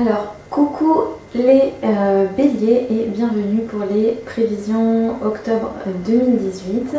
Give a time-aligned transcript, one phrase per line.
[0.00, 0.94] Alors, coucou
[1.34, 5.72] les euh, béliers et bienvenue pour les prévisions octobre
[6.06, 6.96] 2018.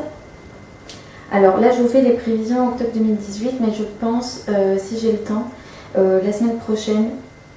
[1.31, 5.13] Alors là, je vous fais les prévisions octobre 2018, mais je pense, euh, si j'ai
[5.13, 5.45] le temps,
[5.97, 7.11] euh, la semaine prochaine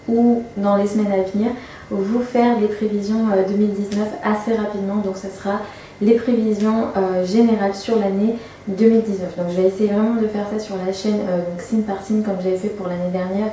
[0.06, 1.50] ou dans les semaines à venir,
[1.90, 4.96] vous faire les prévisions 2019 assez rapidement.
[4.96, 5.58] Donc, ça sera
[6.00, 6.86] les prévisions
[7.24, 8.36] générales sur l'année
[8.68, 9.36] 2019.
[9.36, 12.22] Donc, je vais essayer vraiment de faire ça sur la chaîne, donc signe par signe,
[12.22, 13.52] comme j'avais fait pour l'année dernière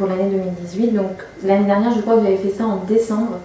[0.00, 0.94] pour l'année 2018.
[0.94, 1.12] Donc
[1.44, 3.38] l'année dernière, je crois que j'avais fait ça en décembre.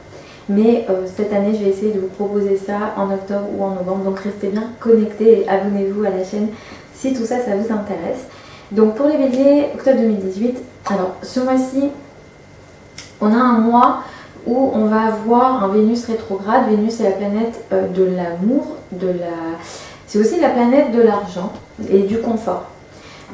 [0.48, 3.72] Mais euh, cette année, je vais essayer de vous proposer ça en octobre ou en
[3.72, 4.06] novembre.
[4.06, 6.48] Donc restez bien connectés et abonnez-vous à la chaîne
[6.94, 8.26] si tout ça, ça vous intéresse.
[8.72, 11.90] Donc pour les béliers, octobre 2018, alors ce mois-ci,
[13.20, 14.04] on a un mois
[14.48, 16.70] où on va avoir un Vénus rétrograde.
[16.70, 19.58] Vénus est la planète euh, de l'amour, de la...
[20.08, 21.52] c'est aussi la planète de l'argent
[21.92, 22.70] et du confort.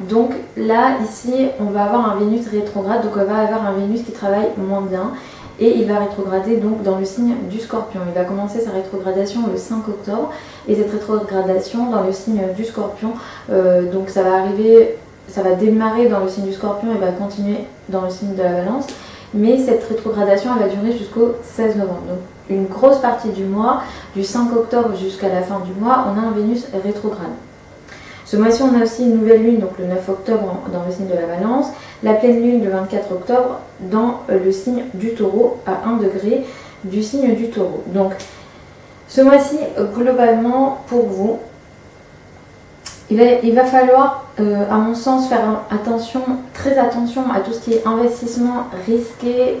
[0.00, 4.02] Donc là, ici, on va avoir un Vénus rétrograde, donc on va avoir un Vénus
[4.02, 5.12] qui travaille moins bien
[5.60, 8.00] et il va rétrograder donc dans le signe du scorpion.
[8.08, 10.32] Il va commencer sa rétrogradation le 5 octobre
[10.66, 13.12] et cette rétrogradation dans le signe du scorpion,
[13.50, 14.96] euh, donc ça va arriver,
[15.28, 18.42] ça va démarrer dans le signe du scorpion et va continuer dans le signe de
[18.42, 18.86] la balance.
[19.34, 22.02] Mais cette rétrogradation elle va durer jusqu'au 16 novembre.
[22.08, 22.18] Donc
[22.50, 23.82] une grosse partie du mois,
[24.16, 27.32] du 5 octobre jusqu'à la fin du mois, on a un Vénus rétrograde.
[28.32, 31.06] Ce mois-ci, on a aussi une nouvelle lune, donc le 9 octobre dans le signe
[31.06, 31.66] de la balance,
[32.02, 36.42] la pleine lune le 24 octobre dans le signe du taureau à 1 degré
[36.82, 37.84] du signe du taureau.
[37.88, 38.14] Donc
[39.06, 39.58] ce mois-ci,
[39.94, 41.40] globalement, pour vous,
[43.10, 46.22] il va, falloir, euh, à mon sens, faire attention,
[46.54, 49.60] très attention à tout ce qui est investissement risqué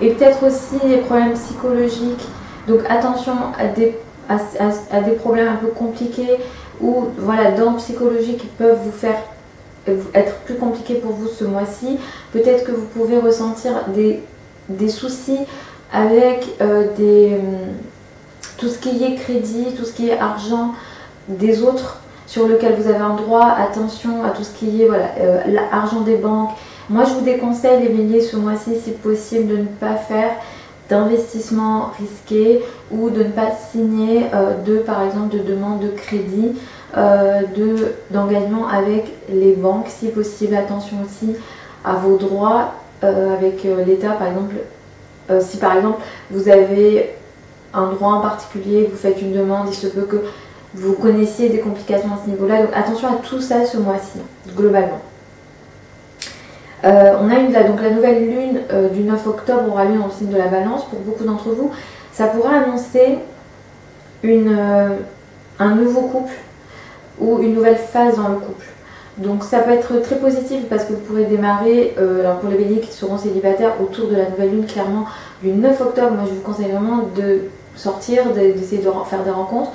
[0.00, 2.28] et peut-être aussi des problèmes psychologiques.
[2.68, 6.38] Donc attention à des, à des problèmes un peu compliqués,
[6.80, 9.16] ou voilà, dents psychologiques qui peuvent vous faire
[10.14, 11.98] être plus compliqué pour vous ce mois-ci.
[12.32, 14.22] Peut-être que vous pouvez ressentir des,
[14.68, 15.38] des soucis
[15.92, 17.74] avec euh, des, hum,
[18.58, 20.74] tout ce qui est crédit, tout ce qui est argent
[21.28, 23.46] des autres sur lequel vous avez un droit.
[23.46, 26.50] Attention à tout ce qui est voilà, euh, l'argent des banques.
[26.88, 30.30] Moi, je vous déconseille les ce mois-ci, si possible, de ne pas faire
[30.88, 36.52] d'investissement risqué ou de ne pas signer euh, de, par exemple, de demande de crédit,
[36.96, 40.54] euh, de, d'engagement avec les banques, si possible.
[40.54, 41.34] Attention aussi
[41.84, 42.74] à vos droits
[43.04, 44.54] euh, avec l'État, par exemple.
[45.40, 45.98] si par exemple
[46.30, 47.16] vous avez
[47.74, 50.22] un droit en particulier, vous faites une demande, il se peut que
[50.74, 52.62] vous connaissiez des complications à ce niveau-là.
[52.62, 54.20] Donc attention à tout ça ce mois-ci,
[54.56, 55.00] globalement.
[56.86, 60.06] Euh, on a une, donc la nouvelle lune euh, du 9 octobre aura lieu dans
[60.06, 60.84] le signe de la balance.
[60.84, 61.70] Pour beaucoup d'entre vous,
[62.12, 63.18] ça pourra annoncer
[64.24, 64.88] euh,
[65.58, 66.32] un nouveau couple
[67.18, 68.66] ou une nouvelle phase dans le couple.
[69.18, 72.80] Donc ça peut être très positif parce que vous pourrez démarrer, alors pour les béliers
[72.80, 75.06] qui seront célibataires, autour de la nouvelle lune, clairement
[75.42, 77.44] du 9 octobre, moi je vous conseille vraiment de
[77.76, 79.72] sortir, d'essayer de faire des rencontres.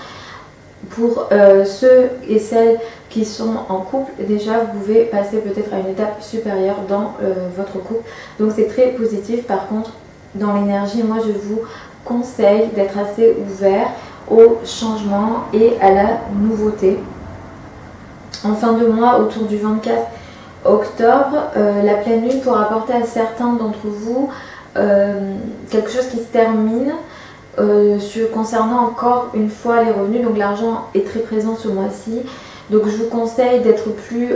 [0.90, 1.30] Pour
[1.66, 2.80] ceux et celles
[3.12, 7.34] qui sont en couple, déjà vous pouvez passer peut-être à une étape supérieure dans euh,
[7.56, 8.10] votre couple.
[8.40, 9.44] Donc c'est très positif.
[9.44, 9.92] Par contre,
[10.34, 11.62] dans l'énergie, moi je vous
[12.06, 13.88] conseille d'être assez ouvert
[14.30, 16.08] au changement et à la
[16.40, 17.00] nouveauté.
[18.46, 20.08] En fin de mois, autour du 24
[20.64, 24.30] octobre, euh, la pleine lune pourra apporter à certains d'entre vous
[24.78, 25.36] euh,
[25.70, 26.94] quelque chose qui se termine.
[27.58, 32.22] Sur, concernant encore une fois les revenus, donc l'argent est très présent ce mois-ci.
[32.72, 34.36] Donc je vous conseille d'être plus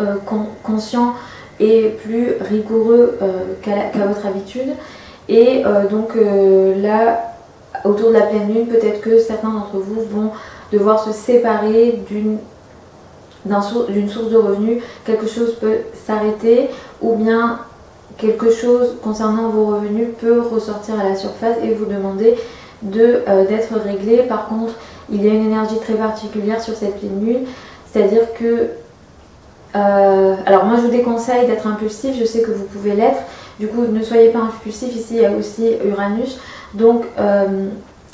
[0.00, 0.16] euh,
[0.64, 1.14] conscient
[1.60, 4.70] et plus rigoureux euh, qu'à votre habitude.
[5.28, 7.32] Et euh, donc là,
[7.84, 10.32] autour de la pleine lune, peut-être que certains d'entre vous vont
[10.72, 12.38] devoir se séparer d'une
[13.90, 16.70] d'une source de revenus, quelque chose peut s'arrêter
[17.02, 17.60] ou bien
[18.18, 22.34] quelque chose concernant vos revenus peut ressortir à la surface et vous demander
[22.82, 24.18] d'être réglé.
[24.28, 24.74] Par contre,
[25.10, 27.44] il y a une énergie très particulière sur cette pleine lune,
[27.90, 28.70] c'est-à-dire que,
[29.76, 33.20] euh, alors moi je vous déconseille d'être impulsif, je sais que vous pouvez l'être,
[33.58, 36.38] du coup ne soyez pas impulsif, ici il y a aussi Uranus,
[36.74, 37.68] donc euh,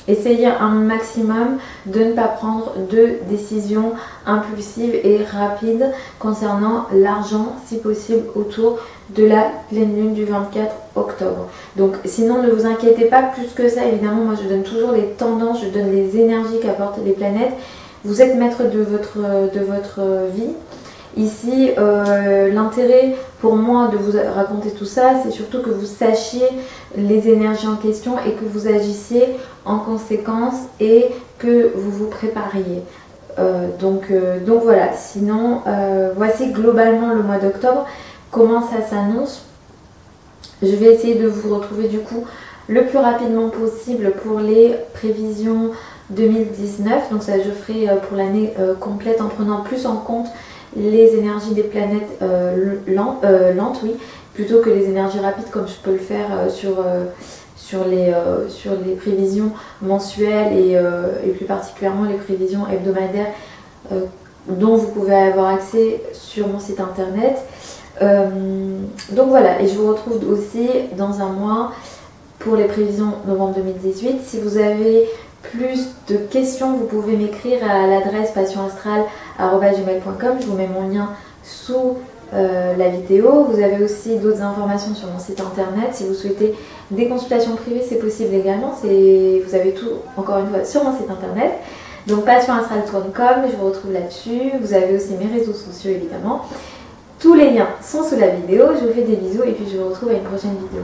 [0.07, 3.93] essayez un maximum de ne pas prendre de décisions
[4.25, 8.79] impulsives et rapides concernant l'argent, si possible, autour
[9.15, 11.47] de la pleine lune du 24 octobre.
[11.75, 15.05] Donc sinon ne vous inquiétez pas plus que ça, évidemment moi je donne toujours les
[15.17, 17.53] tendances, je donne les énergies qu'apportent les planètes.
[18.03, 19.17] Vous êtes maître de votre,
[19.53, 20.01] de votre
[20.33, 20.53] vie.
[21.17, 26.47] Ici, euh, l'intérêt pour moi de vous raconter tout ça, c'est surtout que vous sachiez
[26.95, 29.25] les énergies en question et que vous agissiez
[29.65, 32.83] en conséquence et que vous vous prépariez.
[33.39, 35.61] Euh, donc, euh, donc voilà, sinon,
[36.15, 37.85] voici globalement le mois d'octobre,
[38.31, 39.43] comment ça s'annonce.
[40.61, 42.23] Je vais essayer de vous retrouver du coup
[42.69, 45.71] le plus rapidement possible pour les prévisions
[46.11, 47.09] 2019.
[47.11, 50.27] Donc ça je ferai pour l'année complète en prenant plus en compte
[50.75, 53.95] les énergies des planètes euh, lentes, oui,
[54.33, 56.83] plutôt que les énergies rapides comme je peux le faire sur,
[57.57, 58.13] sur, les,
[58.47, 59.51] sur les prévisions
[59.81, 60.77] mensuelles et,
[61.33, 63.33] plus particulièrement les prévisions hebdomadaires
[64.47, 67.43] dont vous pouvez avoir accès sur mon site internet.
[67.99, 71.73] donc voilà, et je vous retrouve aussi dans un mois
[72.39, 74.21] pour les prévisions novembre 2018.
[74.23, 75.09] Si vous avez
[75.41, 80.37] plus de questions, vous pouvez m'écrire à l'adresse passionastral.gmail.com.
[80.39, 81.09] Je vous mets mon lien
[81.43, 81.97] sous
[82.33, 83.45] euh, la vidéo.
[83.49, 85.93] Vous avez aussi d'autres informations sur mon site internet.
[85.93, 86.55] Si vous souhaitez
[86.91, 88.73] des consultations privées, c'est possible également.
[88.81, 91.51] Vous avez tout, encore une fois, sur mon site internet.
[92.07, 94.53] Donc passionastral.com, je vous retrouve là-dessus.
[94.61, 96.45] Vous avez aussi mes réseaux sociaux évidemment.
[97.19, 98.69] Tous les liens sont sous la vidéo.
[98.79, 100.81] Je vous fais des bisous et puis je vous retrouve à une prochaine vidéo.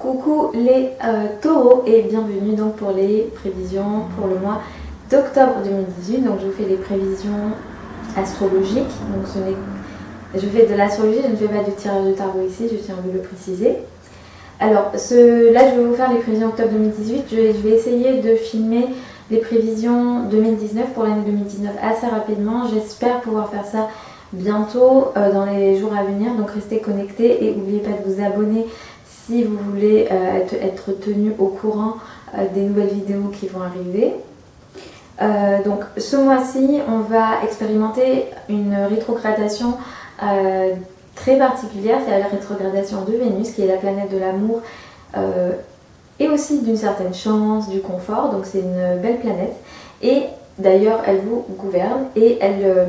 [0.00, 4.62] Coucou les euh, taureaux et bienvenue donc pour les prévisions pour le mois
[5.10, 6.24] d'octobre 2018.
[6.24, 7.52] Donc je vous fais les prévisions
[8.16, 8.78] astrologiques.
[9.14, 9.54] Donc ce n'est
[10.34, 12.94] je fais de l'astrologie, je ne fais pas du tirage de tarot ici, je tiens
[12.94, 13.76] à vous le préciser.
[14.58, 15.00] Alors là
[15.70, 17.24] je vais vous faire les prévisions octobre 2018.
[17.30, 18.86] Je vais, je vais essayer de filmer
[19.30, 22.66] les prévisions 2019 pour l'année 2019 assez rapidement.
[22.72, 23.88] J'espère pouvoir faire ça
[24.32, 26.32] bientôt euh, dans les jours à venir.
[26.36, 28.64] Donc restez connectés et n'oubliez pas de vous abonner
[29.30, 31.94] si vous voulez euh, être, tenu au courant
[32.34, 34.14] euh, des nouvelles vidéos qui vont arriver.
[35.22, 39.74] Euh, donc ce mois-ci, on va expérimenter une rétrogradation
[41.14, 44.60] très particulière, c'est la rétrogradation de Vénus, qui est la planète de l'amour
[46.18, 48.30] et aussi d'une certaine chance, du confort.
[48.30, 49.54] Donc c'est une belle planète.
[50.02, 50.24] Et
[50.58, 52.86] d'ailleurs, elle vous gouverne et elle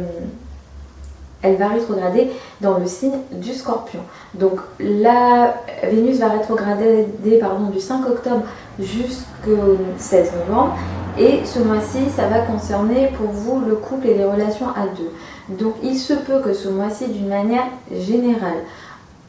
[1.41, 4.01] elle va rétrograder dans le signe du scorpion.
[4.33, 7.07] Donc la Vénus va rétrograder
[7.39, 8.43] pardon, du 5 octobre
[8.79, 10.77] jusqu'au 16 novembre.
[11.17, 15.57] Et ce mois-ci, ça va concerner pour vous le couple et les relations à deux.
[15.57, 18.59] Donc il se peut que ce mois-ci, d'une manière générale,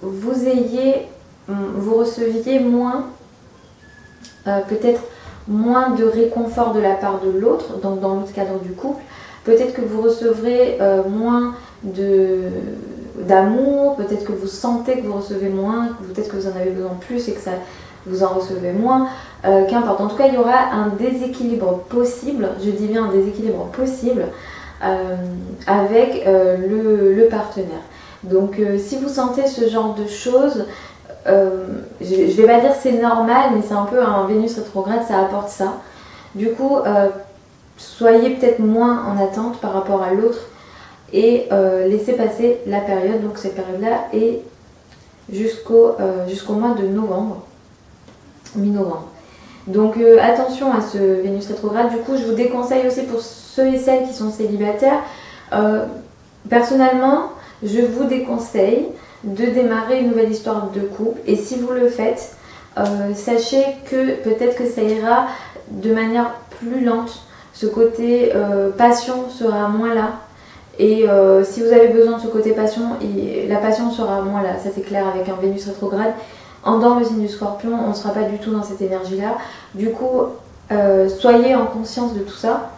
[0.01, 1.09] vous ayez,
[1.49, 3.07] vous receviez moins,
[4.47, 5.03] euh, peut-être
[5.49, 9.03] moins de réconfort de la part de l'autre, donc dans le cadre du couple.
[9.45, 15.89] Peut-être que vous recevrez euh, moins d'amour, peut-être que vous sentez que vous recevez moins,
[16.15, 17.53] peut-être que vous en avez besoin plus et que ça
[18.07, 19.09] vous en recevez moins,
[19.45, 20.01] euh, qu'importe.
[20.01, 24.27] En tout cas, il y aura un déséquilibre possible, je dis bien un déséquilibre possible
[24.85, 25.17] euh,
[25.67, 27.67] avec euh, le, partenaire.
[28.25, 30.67] Donc si vous sentez ce genre de choses,
[31.27, 35.19] je ne vais pas dire c'est normal, mais c'est un peu un Vénus rétrograde, ça
[35.19, 35.75] apporte ça.
[36.37, 36.77] Du coup,
[37.77, 40.39] soyez peut-être moins en attente par rapport à l'autre
[41.13, 44.41] et euh, laisser passer la période, donc cette période-là, et
[45.31, 47.43] jusqu'au euh, jusqu'au mois de novembre,
[48.57, 49.09] mi-novembre.
[49.67, 51.91] Donc euh, attention à ce Vénus rétrograde.
[51.91, 55.01] Du coup, je vous déconseille aussi pour ceux et celles qui sont célibataires.
[56.49, 57.31] personnellement,
[57.63, 58.87] je vous déconseille
[59.23, 61.21] de démarrer une nouvelle histoire de couple.
[61.27, 62.35] Et si vous le faites,
[63.15, 65.27] sachez que peut-être que ça ira
[65.69, 67.23] de manière plus lente.
[67.53, 68.33] Ce côté
[68.79, 70.13] passion sera moins là.
[70.79, 72.83] Et euh, si vous avez besoin de ce côté passion,
[73.49, 76.13] la passion sera moins là, ça c'est clair avec un Vénus rétrograde.
[76.65, 79.37] En dans le signe du scorpion, on ne sera pas du tout dans cette énergie-là.
[79.75, 80.23] Du coup,
[80.71, 82.71] euh, soyez en conscience de tout ça.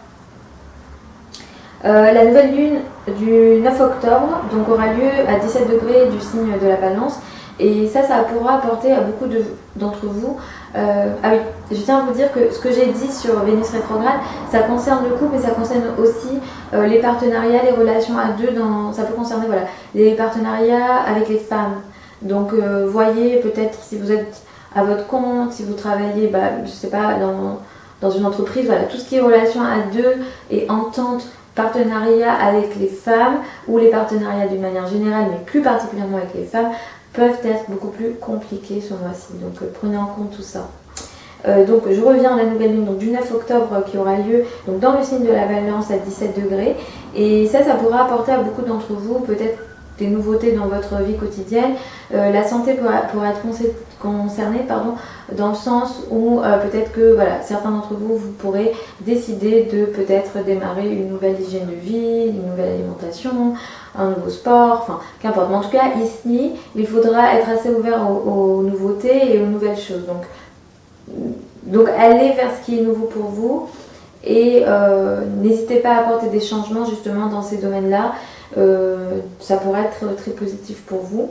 [1.85, 2.79] Euh, la nouvelle lune
[3.19, 7.19] du 9 octobre donc, aura lieu à 17 degrés du signe de la balance.
[7.59, 9.31] Et ça, ça pourra apporter à beaucoup
[9.75, 10.37] d'entre vous.
[10.75, 11.39] Euh, ah oui,
[11.71, 14.19] je tiens à vous dire que ce que j'ai dit sur Vénus rétrograde,
[14.51, 16.39] ça concerne le couple, mais ça concerne aussi
[16.73, 18.51] euh, les partenariats, les relations à deux.
[18.51, 19.63] Dans, ça peut concerner voilà,
[19.93, 21.81] les partenariats avec les femmes.
[22.21, 24.41] Donc, euh, voyez peut-être si vous êtes
[24.75, 27.59] à votre compte, si vous travaillez, bah, je sais pas, dans,
[28.01, 30.15] dans une entreprise, voilà, tout ce qui est relations à deux
[30.51, 36.17] et entente partenariat avec les femmes ou les partenariats d'une manière générale, mais plus particulièrement
[36.17, 36.71] avec les femmes,
[37.15, 39.33] peuvent être beaucoup plus compliqués ce mois-ci.
[39.41, 40.69] Donc euh, prenez en compte tout ça.
[41.47, 44.15] Euh, donc je reviens à la nouvelle lune donc, du 9 octobre euh, qui aura
[44.17, 46.75] lieu donc, dans le signe de la balance à 17 degrés.
[47.15, 49.59] Et ça, ça pourra apporter à beaucoup d'entre vous peut-être
[49.97, 51.71] des nouveautés dans votre vie quotidienne.
[52.11, 53.39] la santé pourra, être
[54.01, 54.95] concernée pardon,
[55.31, 60.43] dans le sens où peut-être que voilà, certains d'entre vous, vous pourrez décider de peut-être
[60.43, 63.53] démarrer une nouvelle hygiène de vie, une nouvelle alimentation,
[63.97, 65.49] un nouveau sport, enfin qu'importe.
[65.49, 69.77] Mais en tout cas, ici, il faudra être assez ouvert aux, nouveautés et aux nouvelles
[69.77, 70.05] choses.
[70.05, 70.23] Donc,
[71.63, 73.69] donc allez vers ce qui est nouveau pour vous
[74.23, 78.13] et euh, n'hésitez pas à apporter des changements justement dans ces domaines-là.
[78.57, 81.29] Euh, ça pourrait être très positif pour vous.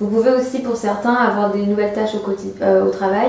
[0.00, 3.28] Vous pouvez aussi pour certains avoir des nouvelles tâches au, euh, au travail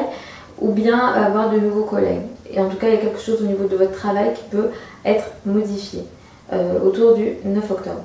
[0.60, 2.22] ou bien avoir de nouveaux collègues.
[2.50, 4.44] Et en tout cas, il y a quelque chose au niveau de votre travail qui
[4.50, 4.70] peut
[5.06, 6.04] être modifié
[6.52, 8.02] autour du 9 octobre.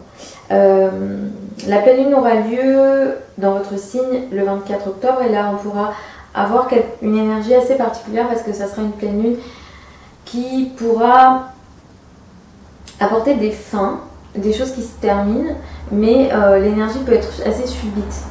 [0.52, 0.88] Euh,
[1.66, 5.92] la pleine lune aura lieu dans votre signe le 24 octobre et là on pourra
[6.34, 6.68] avoir
[7.02, 9.36] une énergie assez particulière parce que ça sera une pleine lune
[10.24, 11.48] qui pourra
[13.00, 14.00] apporter des fins,
[14.36, 15.54] des choses qui se terminent,
[15.90, 18.22] mais euh, l'énergie peut être assez subite.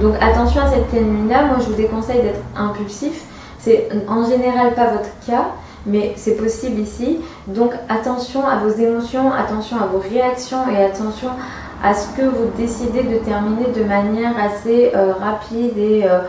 [0.00, 3.24] Donc attention à cette pleine lune là, moi je vous déconseille d'être impulsif.
[3.58, 5.46] C'est en général pas votre cas,
[5.86, 7.20] mais c'est possible ici.
[7.48, 11.28] Donc attention à vos émotions, attention à vos réactions et attention
[11.82, 16.20] à ce que vous décidez de terminer de manière assez euh, rapide et, euh,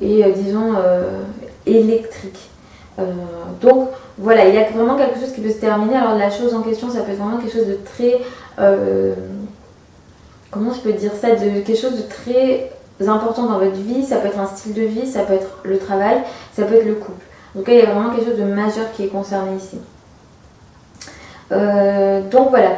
[0.00, 0.74] et disons
[1.66, 2.50] électrique.
[3.60, 3.90] donc
[4.20, 5.96] voilà, il y a vraiment quelque chose qui peut se terminer.
[5.96, 8.20] Alors la chose en question, ça peut être vraiment quelque chose de très...
[8.58, 9.14] Euh,
[10.50, 12.70] comment je peux dire ça de, Quelque chose de très
[13.08, 14.04] important dans votre vie.
[14.04, 16.18] Ça peut être un style de vie, ça peut être le travail,
[16.54, 17.24] ça peut être le couple.
[17.54, 19.78] Donc il y a vraiment quelque chose de majeur qui est concerné ici.
[21.52, 22.70] Euh, donc voilà,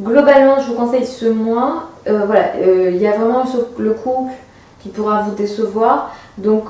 [0.00, 1.90] globalement, je vous conseille ce mois.
[2.08, 3.44] Euh, voilà, il y a vraiment
[3.78, 4.32] le couple
[4.80, 6.14] qui pourra vous décevoir.
[6.38, 6.64] Donc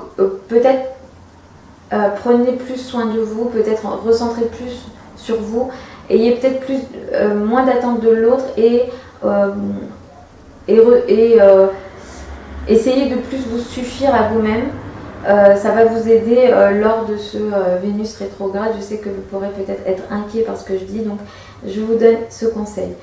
[0.47, 0.89] peut-être
[1.91, 5.71] euh, prenez plus soin de vous, peut-être recentrez plus sur vous,
[6.09, 6.61] ayez peut-être
[7.13, 8.83] euh, moins d'attente de l'autre et,
[9.25, 9.49] euh,
[10.67, 11.37] et,
[12.67, 14.65] essayez de plus vous suffire à vous-même.
[15.25, 17.37] Ça va vous aider lors de ce
[17.81, 18.71] Vénus rétrograde.
[18.77, 21.19] Je sais que vous pourrez peut-être être inquiet par ce que je dis, donc
[21.65, 22.93] je vous donne ce conseil.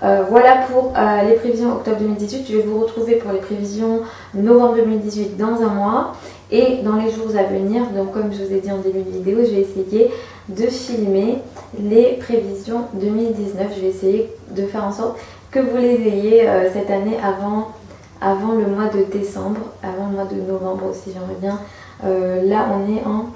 [0.00, 0.92] voilà pour
[1.28, 2.46] les prévisions octobre 2018.
[2.48, 4.00] Je vais vous retrouver pour les prévisions
[4.34, 6.12] novembre 2018 dans un mois.
[6.50, 9.10] Et dans les jours à venir, donc comme je vous ai dit en début de
[9.10, 10.12] vidéo, je vais essayer
[10.48, 11.38] de filmer
[11.80, 13.66] les prévisions 2019.
[13.74, 15.18] Je vais essayer de faire en sorte
[15.50, 17.72] que vous les ayez euh, cette année avant,
[18.20, 21.58] avant le mois de décembre, avant le mois de novembre aussi, j'aimerais bien.
[22.04, 23.26] Euh, là, on est en...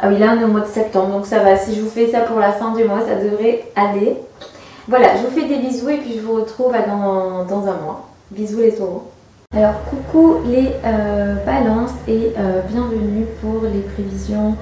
[0.00, 1.56] Ah oui, là, on est au mois de septembre, donc ça va.
[1.56, 4.16] Si je vous fais ça pour la fin du mois, ça devrait aller.
[4.88, 8.08] Voilà, je vous fais des bisous et puis je vous retrouve dans, dans un mois.
[8.30, 9.10] Bisous les taureaux.
[9.52, 14.54] Alors coucou les euh, balances et euh, bienvenue pour les prévisions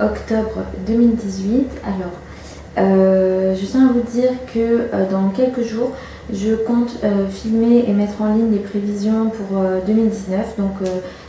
[0.00, 1.68] octobre 2018.
[1.84, 5.92] Alors je tiens à vous dire que dans quelques jours
[6.32, 6.98] je compte
[7.30, 10.74] filmer et mettre en ligne les prévisions pour 2019 donc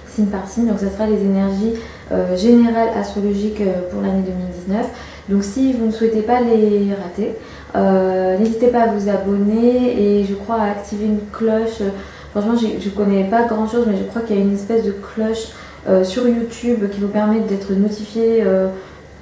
[0.07, 1.73] signe par signe donc ça sera les énergies
[2.35, 4.23] générales astrologiques pour l'année
[4.67, 4.85] 2019
[5.29, 7.35] donc si vous ne souhaitez pas les rater
[8.39, 11.81] n'hésitez pas à vous abonner et je crois à activer une cloche.
[12.31, 14.85] Franchement, je ne connais pas grand chose, mais je crois qu'il y a une espèce
[14.85, 15.49] de cloche
[15.89, 18.67] euh, sur YouTube qui vous permet d'être notifié euh,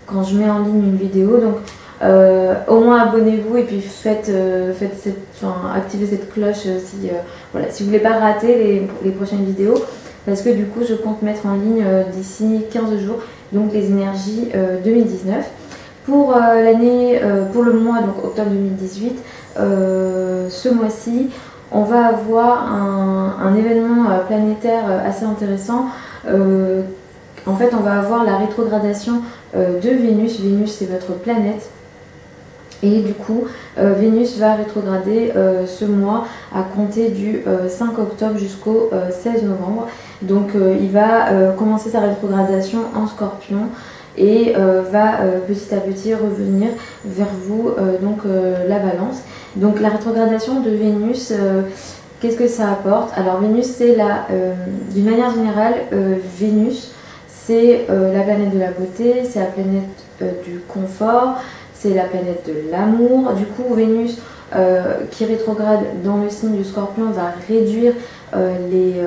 [0.06, 1.40] quand je mets en ligne une vidéo.
[1.40, 1.56] Donc,
[2.02, 4.32] euh, au moins abonnez-vous et puis faites,
[4.78, 5.44] faites cette,
[5.76, 7.10] activez cette cloche si,
[7.52, 9.76] voilà, si vous voulez pas rater les, prochaines vidéos.
[10.26, 13.20] Parce que du coup, je compte mettre en ligne d'ici 15 jours
[13.52, 14.50] donc les énergies
[14.84, 15.50] 2019.
[16.06, 17.20] Pour l'année,
[17.52, 19.20] pour le mois donc octobre 2018,
[19.56, 21.30] ce mois-ci,
[21.72, 25.86] on va avoir un, événement euh, planétaire euh, assez intéressant.
[26.28, 26.82] Euh,
[27.46, 29.22] en fait, on va avoir la rétrogradation
[29.56, 30.40] de Vénus.
[30.40, 31.70] Vénus, c'est votre planète.
[32.82, 33.44] Et du coup,
[33.78, 35.34] Vénus va rétrograder
[35.68, 39.88] ce mois à compter du 5 octobre jusqu'au 16 novembre.
[40.22, 43.68] Donc, il va commencer sa rétrogradation en scorpion
[44.18, 46.70] et va petit à petit revenir
[47.04, 47.72] vers vous,
[48.02, 49.24] donc la balance.
[49.56, 51.64] Donc la rétrogradation de Vénus, euh,
[52.20, 53.12] qu'est-ce que ça apporte?
[53.18, 54.54] Alors Vénus, c'est la, euh,
[54.94, 56.94] d'une manière générale, euh, Vénus,
[57.28, 59.84] c'est la planète de la beauté, c'est la planète
[60.46, 61.42] du confort,
[61.80, 63.34] c'est la planète de l'amour.
[63.34, 64.18] Du coup, Vénus,
[65.12, 67.94] qui rétrograde dans le signe du Scorpion, va réduire
[68.70, 69.02] les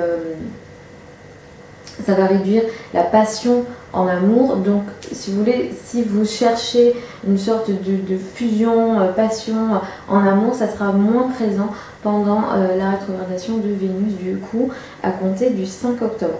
[2.05, 2.63] ça va réduire
[2.93, 4.57] la passion en amour.
[4.57, 6.95] Donc, si vous voulez, si vous cherchez
[7.27, 9.77] une sorte de, fusion, euh, passion euh,
[10.09, 11.69] en amour, ça sera moins présent
[12.01, 14.69] pendant euh, la rétrogradation de Vénus, du coup,
[15.03, 16.39] à compter du 5 octobre.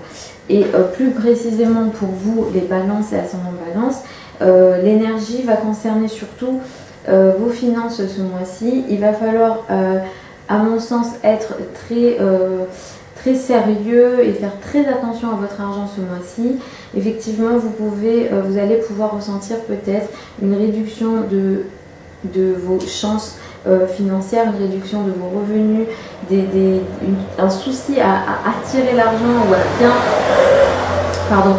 [0.49, 3.99] Et plus précisément pour vous, les balances et ascendants balance,
[4.41, 6.59] l'énergie va concerner surtout
[7.07, 8.85] vos finances ce mois-ci.
[8.89, 9.65] Il va falloir,
[10.49, 12.17] à mon sens, être très
[13.23, 16.59] très sérieux et faire très attention à votre argent ce mois-ci.
[16.95, 20.09] Effectivement, vous, pouvez, euh, vous allez pouvoir ressentir peut-être
[20.41, 21.63] une réduction de,
[22.25, 25.87] de vos chances euh, financières, une réduction de vos revenus,
[26.29, 26.81] des,
[27.39, 29.91] un souci à, attirer l'argent ou à bien,
[31.29, 31.55] pardon,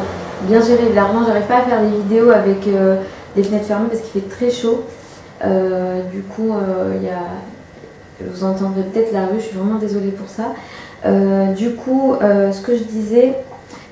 [0.46, 1.24] bien gérer de l'argent.
[1.26, 2.96] J'arrive pas à faire des vidéos avec euh,
[3.36, 4.84] des fenêtres fermées parce qu'il fait très chaud.
[6.12, 6.54] du coup,
[6.96, 10.54] il y a, vous entendrez peut-être la rue, je suis vraiment désolée pour ça.
[11.54, 13.34] du coup, ce que je disais,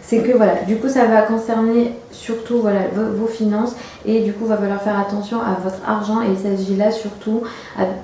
[0.02, 3.74] c'est que voilà, du coup, ça va concerner surtout voilà, vos, finances
[4.06, 7.42] et du coup, va falloir faire attention à votre argent et il s'agit là surtout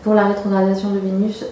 [0.03, 1.45] pour la rétrogradation de Vénus.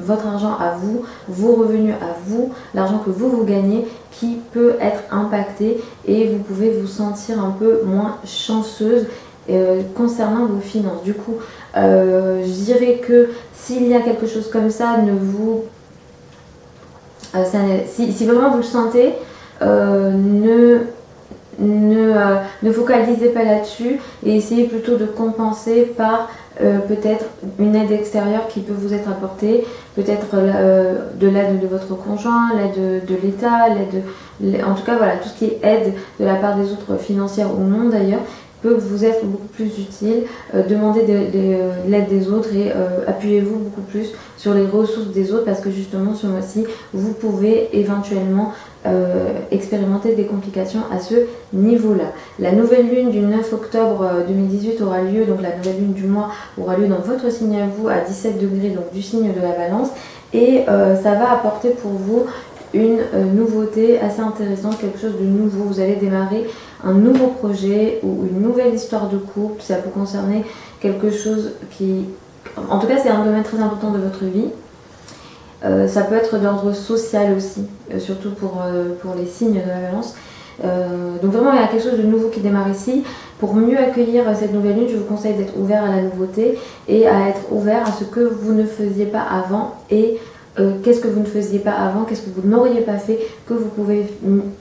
[0.00, 4.74] Votre argent à vous, vos revenus à vous, l'argent que vous vous gagnez qui peut
[4.80, 9.06] être impacté et vous pouvez vous sentir un peu moins chanceuse
[9.48, 11.02] euh, concernant vos finances.
[11.04, 11.36] Du coup,
[11.76, 15.64] euh, je dirais que s'il y a quelque chose comme ça, ne vous.
[17.34, 17.44] Euh,
[17.86, 19.14] si, vraiment vous le sentez,
[19.60, 20.78] ne,
[21.58, 22.12] ne,
[22.62, 26.30] ne, focalisez pas là-dessus et essayez plutôt de compenser par
[26.88, 27.26] peut-être
[27.58, 33.04] une aide extérieure qui peut vous être apportée, peut-être de l'aide de votre conjoint, l'aide
[33.04, 36.56] de, l'État, l'aide, en tout cas voilà, tout ce qui est aide de la part
[36.56, 38.22] des autres financières ou non d'ailleurs,
[38.62, 40.24] peut vous être beaucoup plus utile.
[40.54, 45.32] Euh, demandez euh, l'aide des autres et euh, appuyez-vous beaucoup plus sur les ressources des
[45.32, 48.52] autres parce que justement ce mois-ci, vous pouvez éventuellement
[49.50, 51.14] expérimenter des complications à ce
[51.52, 52.12] niveau-là.
[52.38, 56.28] La nouvelle lune du 9 octobre 2018 aura lieu, donc la nouvelle lune du mois
[56.60, 59.52] aura lieu dans votre signe à vous à 17 degrés, donc du signe de la
[59.52, 59.88] balance.
[60.32, 62.24] Et ça va apporter pour vous
[62.74, 62.98] une
[63.34, 65.64] nouveauté assez intéressante, quelque chose de nouveau.
[65.64, 66.46] Vous allez démarrer
[66.84, 69.62] un nouveau projet ou une nouvelle histoire de couple.
[69.62, 70.44] Ça peut concerner
[70.80, 72.04] quelque chose qui...
[72.70, 74.48] En tout cas, c'est un domaine très important de votre vie.
[75.64, 79.68] Euh, ça peut être d'ordre social aussi, euh, surtout pour, euh, pour les signes de
[79.68, 80.14] la balance.
[81.22, 83.04] donc vraiment, il y a quelque chose de nouveau qui démarre ici.
[83.38, 86.58] Pour mieux accueillir cette nouvelle lune, je vous conseille d'être ouvert à la nouveauté
[86.88, 90.18] et à être ouvert à ce que vous ne faisiez pas avant et
[90.82, 93.68] qu'est-ce que vous ne faisiez pas avant, qu'est-ce que vous n'auriez pas fait, que vous
[93.68, 94.06] pouvez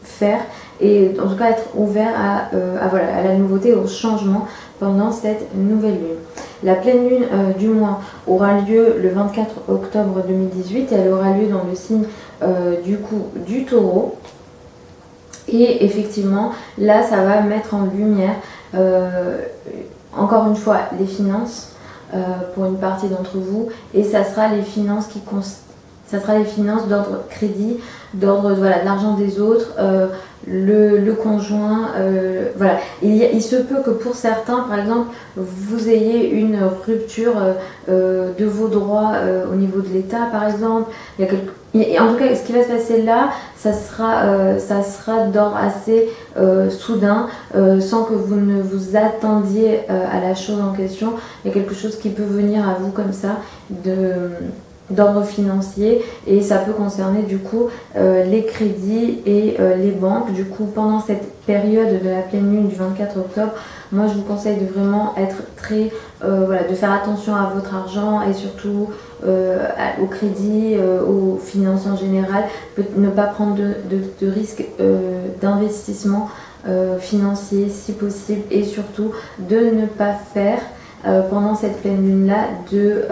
[0.03, 0.41] faire
[0.81, 2.13] et en tout cas être ouvert
[2.53, 4.47] euh, à, la nouveauté, au changement
[4.79, 6.19] pendant cette nouvelle lune.
[6.63, 11.31] La pleine lune euh, du mois aura lieu le 24 octobre 2018 et elle aura
[11.31, 12.05] lieu dans le signe
[12.41, 14.15] euh, du coup du taureau.
[15.47, 18.33] Et effectivement, là, ça va mettre en lumière,
[20.17, 21.73] encore une fois, les finances
[22.55, 23.69] pour une partie d'entre vous.
[23.93, 25.19] Et ça sera les finances qui
[26.07, 27.77] ça sera les finances d'ordre crédit,
[28.13, 29.73] d'ordre voilà, de l'argent des autres,
[30.47, 31.89] le, conjoint.
[31.97, 32.77] Euh, voilà.
[33.01, 37.53] Il, se peut que pour certains, par exemple, vous ayez une rupture euh,
[37.89, 39.13] euh, de vos droits
[39.51, 40.91] au niveau de l'État, par exemple.
[41.19, 44.81] Il y a en tout cas, ce qui va se passer là, ça sera, ça
[44.81, 46.09] sera d'ordre assez
[46.69, 47.27] soudain,
[47.81, 51.13] sans que vous ne vous attendiez à la chose en question.
[51.43, 53.39] Il y a quelque chose qui peut venir à vous comme ça
[53.69, 54.29] de
[54.89, 60.33] d'ordre financier et ça peut concerner du coup euh, les crédits et euh, les banques.
[60.33, 63.53] Du coup, pendant cette période de la pleine lune du 24 octobre,
[63.91, 65.91] moi je vous conseille de vraiment être très,
[66.23, 68.89] euh, voilà, de faire attention à votre argent et surtout
[70.01, 72.43] au crédit, aux finances en général,
[72.95, 73.73] ne pas prendre de,
[74.21, 74.63] de risques
[75.41, 76.29] d'investissement
[76.99, 80.59] financier si possible et surtout de ne pas faire
[81.31, 83.05] pendant cette pleine lune là de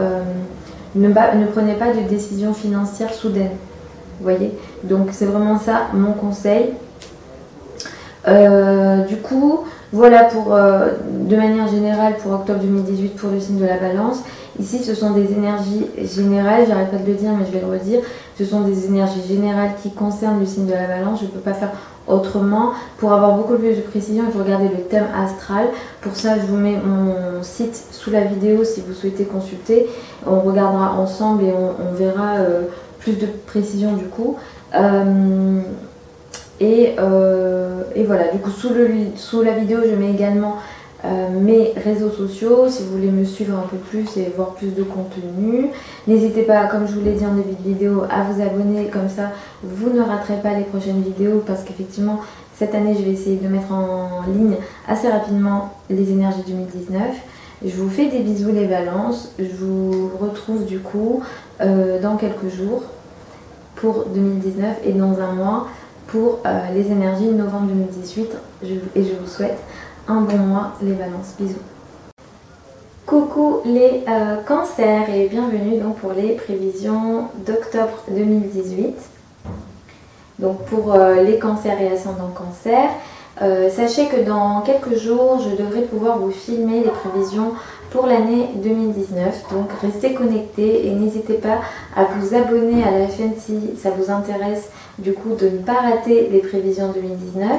[0.96, 3.52] ne, ne prenez pas de décision financière soudaine.
[4.22, 4.58] Voyez?
[4.84, 6.72] Donc c'est vraiment ça mon conseil.
[8.28, 13.60] Euh, du coup, voilà pour euh, de manière générale pour octobre 2018 pour le signe
[13.60, 14.20] de la balance.
[14.60, 17.72] Ici, ce sont des énergies générales, j'arrête pas de le dire, mais je vais le
[17.72, 18.02] redire.
[18.38, 21.20] Ce sont des énergies générales qui concernent le signe de la balance.
[21.22, 21.72] Je ne peux pas faire
[22.08, 22.72] autrement.
[22.98, 25.68] Pour avoir beaucoup plus de précision, il faut regarder le thème astral.
[26.02, 29.88] Pour ça, je vous mets mon site sous la vidéo si vous souhaitez consulter.
[30.26, 32.64] On regardera ensemble et on, verra euh,
[33.00, 34.38] plus de précision du coup.
[34.76, 35.62] Euh,
[36.60, 40.58] et, euh, et, voilà, du coup, sous, le, sous la vidéo, je mets également
[41.06, 44.74] euh, mes réseaux sociaux si vous voulez me suivre un peu plus et voir plus
[44.74, 45.70] de contenu.
[46.08, 49.10] N'hésitez pas, comme je vous l'ai dit en début de vidéo, à vous abonner, comme
[49.10, 49.32] ça
[49.64, 52.22] vous ne raterez pas les prochaines vidéos parce qu'effectivement
[52.56, 54.56] cette année je vais essayer de mettre en ligne
[54.88, 57.02] assez rapidement les énergies 2019.
[57.66, 61.22] Je vous fais des bisous les balances, je vous retrouve du coup
[61.62, 62.84] euh, dans quelques jours
[63.76, 65.68] pour 2019 et dans un mois
[66.08, 68.30] pour euh, les énergies novembre 2018
[68.96, 69.58] et je vous souhaite
[70.08, 71.36] un bon mois les balances.
[71.40, 71.56] Bisous.
[73.06, 78.96] Coucou les euh, cancers et bienvenue donc pour les prévisions d'octobre 2018.
[80.40, 82.90] Donc pour euh, les cancers et ascendants cancer,
[83.42, 87.54] euh, sachez que dans quelques jours, je devrais pouvoir vous filmer les prévisions
[87.92, 89.46] pour l'année 2019.
[89.52, 91.60] Donc restez connectés et n'hésitez pas
[91.96, 95.82] à vous abonner à la chaîne si ça vous intéresse du coup de ne pas
[95.82, 97.50] rater les prévisions 2019.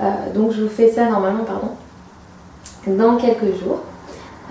[0.00, 1.70] Euh, donc je vous fais ça normalement pardon,
[2.86, 3.80] dans quelques jours.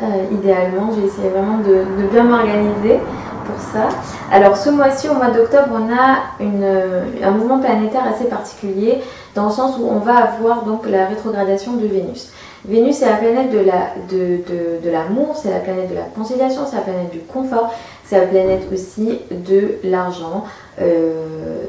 [0.02, 3.00] Euh, idéalement, j'ai essayé vraiment de, bien m'organiser
[3.46, 3.90] pour ça.
[4.32, 9.00] Alors ce mois-ci, au mois d'octobre, on a un mouvement planétaire assez particulier
[9.34, 12.32] dans le sens où on va avoir donc la rétrogradation de Vénus.
[12.66, 16.76] Vénus, c'est la planète de, la, de, l'amour, c'est la planète de la conciliation, c'est
[16.76, 20.44] la planète du confort, c'est la planète aussi de l'argent,
[20.82, 21.64] euh,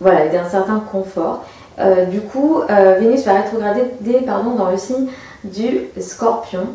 [0.00, 1.44] voilà, d'un certain confort.
[1.80, 3.84] Euh, du coup, euh, Vénus va rétrograder
[4.26, 5.06] pardon, dans le signe
[5.44, 6.66] du scorpion.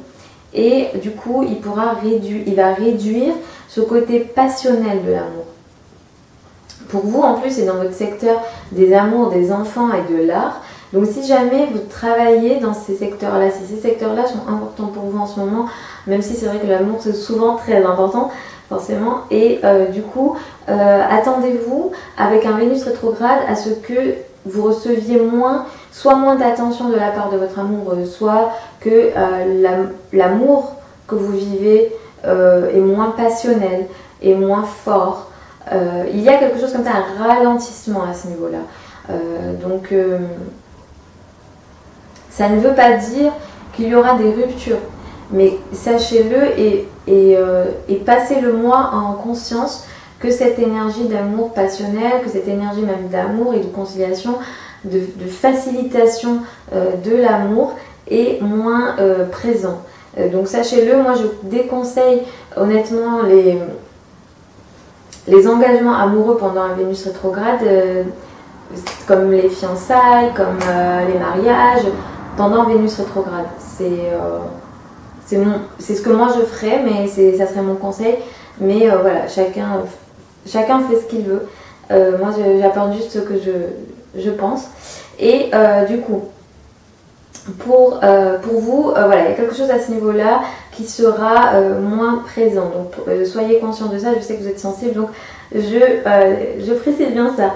[0.53, 3.33] Et du coup, il, pourra réduire, il va réduire
[3.67, 5.45] ce côté passionnel de l'amour.
[6.89, 8.39] Pour vous, en plus, c'est dans votre secteur
[8.71, 10.61] des amours, des enfants et de l'art.
[10.93, 15.17] Donc si jamais vous travaillez dans ces secteurs-là, si ces secteurs-là sont importants pour vous
[15.17, 15.65] en ce moment,
[16.05, 18.29] même si c'est vrai que l'amour c'est souvent très important,
[18.69, 20.35] forcément, et euh, du coup,
[20.67, 24.13] attendez-vous avec un Vénus rétrograde à ce que
[24.45, 29.85] vous receviez moins, soit moins d'attention de la part de votre amour, soit que euh,
[30.11, 30.75] l'amour
[31.07, 31.91] que vous vivez
[32.25, 33.87] est moins passionnel
[34.21, 35.29] et moins fort.
[36.13, 38.59] il y a quelque chose comme ça, un ralentissement à ce niveau-là.
[39.61, 39.93] donc
[42.33, 43.31] ça ne veut pas dire
[43.75, 44.79] qu'il y aura des ruptures,
[45.29, 47.65] mais sachez-le et, euh,
[48.05, 49.85] passez-le moi en conscience
[50.23, 54.35] que cette énergie d'amour passionnel, que cette énergie même d'amour et de conciliation,
[54.85, 56.39] de, facilitation
[56.73, 57.73] euh, de l'amour
[58.09, 59.81] est moins euh, présent.
[60.31, 62.23] donc sachez-le, moi je déconseille
[62.57, 63.57] honnêtement les,
[65.27, 67.61] les engagements amoureux pendant un Vénus rétrograde,
[69.07, 70.57] comme les fiançailles, comme
[71.07, 71.85] les mariages,
[72.35, 73.45] pendant Vénus rétrograde.
[73.81, 78.15] Euh, c'est ce que moi je ferais, mais ça serait mon conseil.
[78.59, 79.81] Mais euh, voilà, chacun,
[80.45, 81.47] chacun fait ce qu'il veut.
[81.91, 82.29] Euh, moi,
[82.61, 84.65] j'apporte juste ce que je, je pense.
[85.19, 85.51] Et
[85.89, 86.23] du coup,
[87.59, 87.99] pour,
[88.41, 92.71] pour vous, voilà, il y a quelque chose à ce niveau-là qui sera moins présent.
[92.75, 94.09] Donc, soyez conscient de ça.
[94.15, 95.09] Je sais que vous êtes sensible, donc
[95.53, 95.59] je,
[96.59, 97.51] je précise bien ça.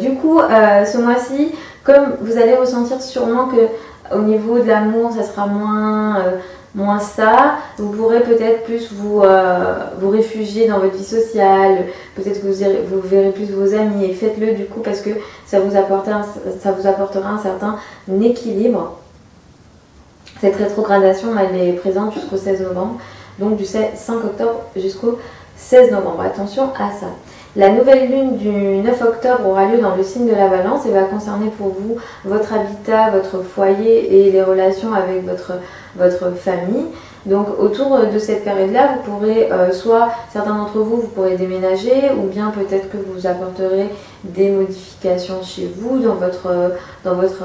[0.00, 1.52] du coup, ce mois-ci,
[1.84, 3.68] comme vous allez ressentir sûrement que
[4.14, 6.30] au niveau de l'amour, ça sera moins, euh,
[6.74, 12.40] moins ça, vous pourrez peut-être plus vous, euh, vous réfugier dans votre vie sociale, peut-être
[12.40, 15.10] que vous, vous, verrez plus vos amis et faites-le du coup parce que
[15.46, 17.76] ça vous, ça vous apportera un certain
[18.22, 18.98] équilibre.
[20.40, 22.98] Cette rétrogradation, elle est présente jusqu'au 16 novembre,
[23.38, 23.92] donc du 5
[24.24, 25.18] octobre jusqu'au
[25.56, 26.22] 16 novembre.
[26.22, 27.08] Attention à ça.
[27.56, 30.92] La nouvelle lune du 9 octobre aura lieu dans le signe de la balance et
[30.92, 35.54] va concerner pour vous votre habitat, votre foyer et les relations avec votre,
[35.96, 36.86] votre famille.
[37.26, 42.12] Donc autour de cette période-là, vous pourrez, euh, soit certains d'entre vous, vous pourrez déménager
[42.16, 43.88] ou bien peut-être que vous apporterez
[44.22, 46.72] des modifications chez vous, dans votre,
[47.04, 47.42] dans votre,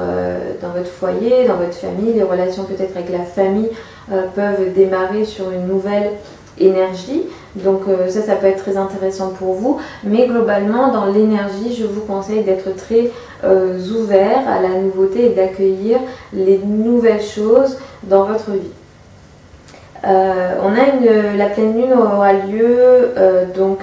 [0.62, 2.14] dans votre foyer, dans votre famille.
[2.14, 3.70] Les relations peut-être avec la famille
[4.12, 6.12] euh, peuvent démarrer sur une nouvelle
[6.60, 7.24] énergie.
[7.56, 9.80] Donc euh, ça, ça peut être très intéressant pour vous.
[10.04, 13.12] Mais globalement, dans l'énergie, je vous conseille d'être très
[13.44, 16.00] euh, ouvert à la nouveauté et d'accueillir
[16.34, 18.72] les nouvelles choses dans votre vie.
[20.06, 23.14] Euh, on a une, la pleine lune aura lieu,
[23.56, 23.80] donc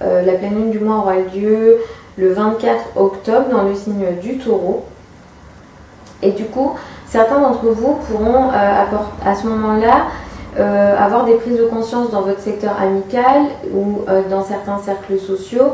[0.00, 1.78] la pleine lune du mois aura lieu
[2.16, 4.84] le 24 octobre dans le signe du taureau.
[6.22, 6.74] Et du coup,
[7.08, 10.04] certains d'entre vous pourront à ce moment-là
[10.58, 15.18] euh, avoir des prises de conscience dans votre secteur amical ou euh, dans certains cercles
[15.18, 15.72] sociaux.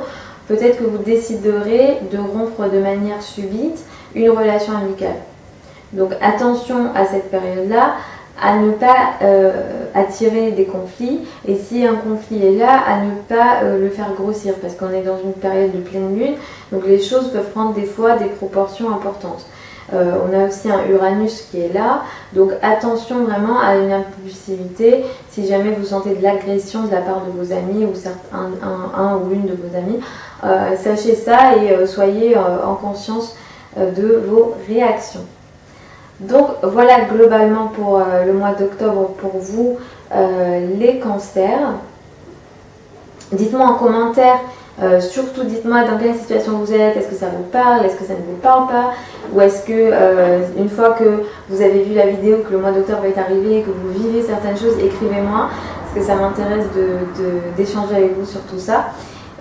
[0.48, 5.16] Peut-être que vous déciderez de rompre de manière subite une relation amicale.
[5.92, 7.96] Donc attention à cette période-là,
[8.42, 9.50] à ne pas euh,
[9.94, 14.54] attirer des conflits et si un conflit est là, à ne pas le faire grossir
[14.62, 16.34] parce qu'on est dans une période de pleine lune,
[16.72, 19.44] donc les choses peuvent prendre des fois des proportions importantes.
[19.92, 22.02] Euh, on a aussi un Uranus qui est là.
[22.32, 25.04] Donc attention vraiment à une impulsivité.
[25.30, 27.92] Si jamais vous sentez de l'agression de la part de vos amis ou
[28.32, 30.00] un, un, ou une de vos amis,
[30.44, 33.36] euh, sachez ça et euh, soyez en conscience
[33.76, 35.24] de vos réactions.
[36.20, 39.78] Donc voilà globalement pour le mois d'octobre pour vous
[40.12, 41.74] les cancers.
[43.32, 44.40] Dites-moi en commentaire
[44.82, 46.96] euh, surtout, dites-moi dans quelle situation vous êtes.
[46.96, 48.92] Est-ce que ça vous parle Est-ce que ça ne vous parle pas
[49.32, 52.72] Ou est-ce que, euh, une fois que vous avez vu la vidéo, que le mois
[52.72, 55.48] d'octobre est arrivé, que vous vivez certaines choses, écrivez-moi.
[55.82, 56.66] Parce que ça m'intéresse
[57.56, 58.86] d'échanger avec vous sur tout ça.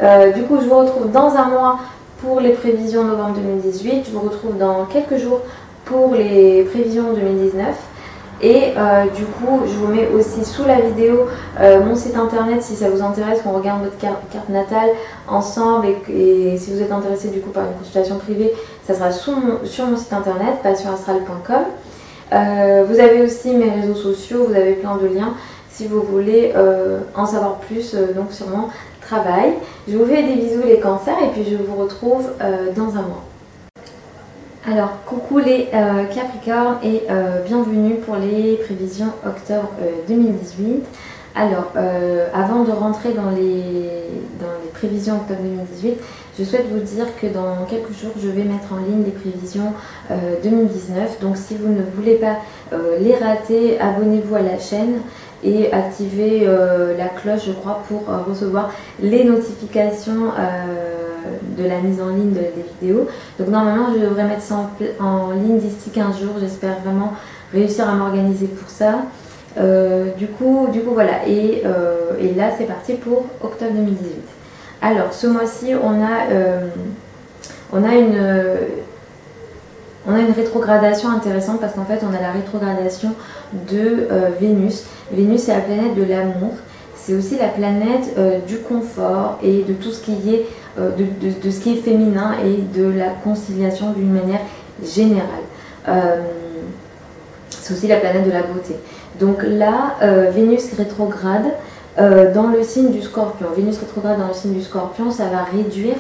[0.02, 1.80] Euh, du coup, je vous retrouve dans un mois
[2.22, 4.06] pour les prévisions novembre 2018.
[4.08, 5.42] Je vous retrouve dans quelques jours
[5.86, 7.68] pour les prévisions 2019.
[8.42, 11.28] Et euh, du coup, je vous mets aussi sous la vidéo
[11.60, 14.90] euh, mon site internet si ça vous intéresse qu'on regarde votre carte, natale
[15.28, 18.54] ensemble et, si vous êtes intéressé du coup par une consultation privée,
[18.88, 21.56] ça sera sur mon site internet, passionastral.com.
[22.32, 25.34] Euh, vous avez aussi mes réseaux sociaux, vous avez plein de liens
[25.70, 26.54] si vous voulez
[27.16, 28.68] en savoir plus donc sur mon
[29.02, 29.54] travail.
[29.88, 32.30] Je vous fais des bisous les cancers et puis je vous retrouve
[32.76, 33.29] dans un mois.
[34.68, 35.68] Alors, coucou les
[36.14, 37.04] Capricornes et
[37.46, 39.72] bienvenue pour les prévisions octobre
[40.08, 40.84] 2018.
[41.34, 41.72] Alors,
[42.34, 44.04] avant de rentrer dans les,
[44.40, 45.98] dans les prévisions octobre 2018,
[46.40, 49.74] je souhaite vous dire que dans quelques jours, je vais mettre en ligne les prévisions
[50.44, 50.98] 2019.
[50.98, 52.38] Euh, Donc si vous ne voulez pas
[52.72, 55.02] euh, les rater, abonnez-vous à la chaîne
[55.44, 58.72] et activez euh, la cloche, je crois, pour recevoir
[59.02, 60.32] les notifications
[61.58, 63.08] de la mise en ligne des vidéos.
[63.38, 66.36] Donc normalement, je devrais mettre ça en, ligne d'ici 15 jours.
[66.40, 67.14] J'espère vraiment
[67.54, 69.00] réussir à m'organiser pour ça.
[70.18, 71.28] du, coup, du coup, voilà.
[71.28, 71.64] Et,
[72.20, 74.40] et là, c'est parti pour octobre 2018.
[74.82, 76.68] Alors, ce mois-ci, on a, euh,
[77.74, 78.22] on a une...
[80.08, 83.14] on a une rétrogradation intéressante parce qu'en fait on a la rétrogradation
[83.70, 84.86] de euh, Vénus.
[85.12, 86.54] Vénus c'est la planète de l'amour,
[86.96, 90.46] c'est aussi la planète euh, du confort et de tout ce qui est
[90.78, 94.40] de, ce qui est féminin et de la conciliation d'une manière
[94.82, 95.28] générale.
[97.50, 98.76] c'est aussi la planète de la beauté.
[99.20, 99.96] Donc là,
[100.32, 101.48] Vénus rétrograde,
[102.00, 105.44] euh, dans le signe du scorpion, Vénus rétrograde dans le signe du scorpion, ça va
[105.44, 105.96] réduire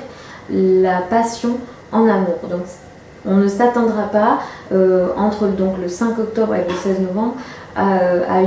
[0.49, 1.57] la passion
[1.91, 2.37] en amour.
[3.25, 4.39] On ne s'attendra pas
[4.71, 7.35] euh, entre donc, le 5 octobre et le 16 novembre
[7.75, 8.39] à,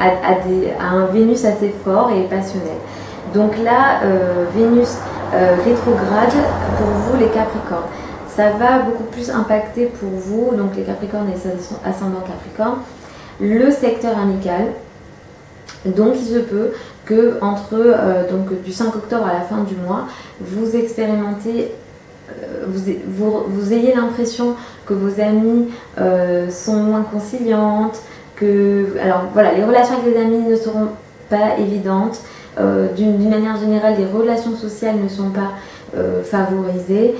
[0.00, 2.78] un Vénus assez fort et passionnel.
[3.34, 4.96] Donc là, euh, Vénus
[5.32, 6.32] rétrograde
[6.78, 7.84] pour vous les Capricornes.
[8.28, 12.78] Ça va beaucoup plus impacter pour vous, donc les Capricornes et les ascendants Capricornes,
[13.40, 14.72] le secteur amical,
[15.84, 16.72] donc il se peut
[17.04, 18.24] que entre euh,
[18.64, 20.06] du 5 octobre à la fin du mois,
[20.40, 21.72] vous expérimentez,
[22.42, 24.54] euh, vous, ayez l'impression
[24.86, 28.00] que vos amis euh, sont moins conciliantes,
[28.36, 30.88] que alors voilà, les relations avec les amis ne seront
[31.28, 32.20] pas évidentes.
[32.94, 35.52] D'une manière générale, les relations sociales ne sont pas
[36.24, 37.14] favorisées.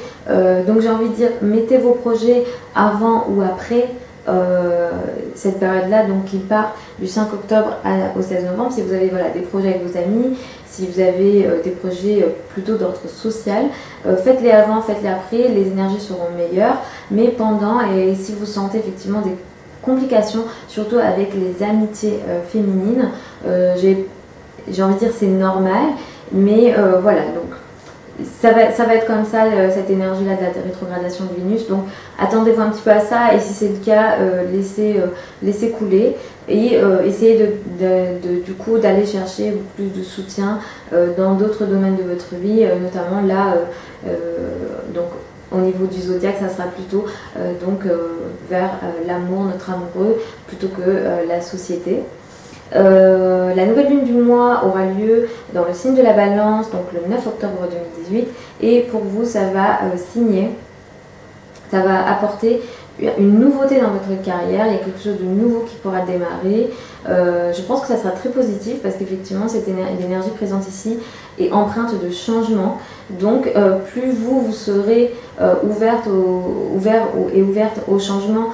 [0.67, 2.45] donc j'ai envie de dire, mettez vos projets
[2.75, 3.89] avant ou après
[4.29, 4.91] euh,
[5.35, 7.79] cette période-là, donc qui part du 5 octobre
[8.19, 8.73] au 16 novembre.
[8.73, 12.23] Si vous avez voilà, des projets avec vos amis, si vous avez euh, des projets
[12.23, 13.65] euh, plutôt d'ordre social,
[14.25, 16.77] faites-les avant, faites-les après, les énergies seront meilleures.
[17.11, 19.37] Mais pendant, et si vous sentez effectivement des
[19.83, 23.09] complications, surtout avec les amitiés féminines,
[23.45, 25.85] j'ai envie de dire c'est normal,
[26.33, 27.60] mais voilà, donc
[28.41, 31.67] ça va, ça va être comme ça, cette énergie-là de la rétrogradation de Vénus.
[31.69, 31.85] Donc,
[32.19, 33.35] attendez-vous un petit peu à ça.
[33.35, 35.07] Et si c'est le cas, euh, laissez, euh,
[35.43, 36.17] laissez, couler.
[36.49, 40.59] Et euh, essayez de, du coup d'aller chercher plus de soutien
[41.17, 43.55] dans d'autres domaines de votre vie, notamment là,
[44.93, 45.07] donc
[45.53, 47.05] au niveau du zodiaque, ça sera plutôt
[47.65, 47.85] donc
[48.51, 48.71] vers
[49.07, 50.17] l'amour, notre amoureux,
[50.49, 52.03] plutôt que la société.
[52.75, 56.85] Euh, la nouvelle lune du mois aura lieu dans le signe de la balance, donc
[56.93, 57.69] le 9 octobre
[58.07, 58.29] 2018.
[58.63, 60.51] Et pour vous, ça va euh, signer,
[61.71, 62.61] ça va apporter
[63.19, 66.69] une nouveauté dans votre carrière, il y a quelque chose de nouveau qui pourra démarrer.
[67.09, 70.99] Euh, je pense que ça sera très positif parce qu'effectivement, cette énergie présente ici
[71.39, 72.77] est empreinte de changement.
[73.09, 73.51] Donc,
[73.91, 75.15] plus vous, vous serez
[75.63, 76.79] ouverte au,
[77.33, 78.49] et ouverte au changement,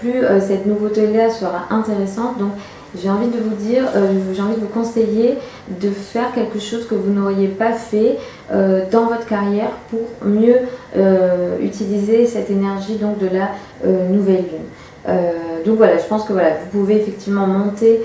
[0.00, 2.36] plus cette nouveauté-là sera intéressante.
[2.98, 5.34] J'ai envie de vous dire, euh, j'ai envie de vous conseiller
[5.80, 8.16] de faire quelque chose que vous n'auriez pas fait
[8.52, 10.56] euh, dans votre carrière pour mieux
[10.96, 13.50] euh, utiliser cette énergie donc de la
[14.10, 14.66] nouvelle lune.
[15.06, 16.38] Donc voilà, je pense que vous
[16.70, 18.00] pouvez effectivement monter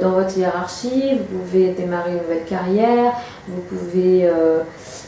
[0.00, 3.12] dans votre hiérarchie, vous pouvez démarrer une nouvelle carrière,
[3.48, 4.28] vous pouvez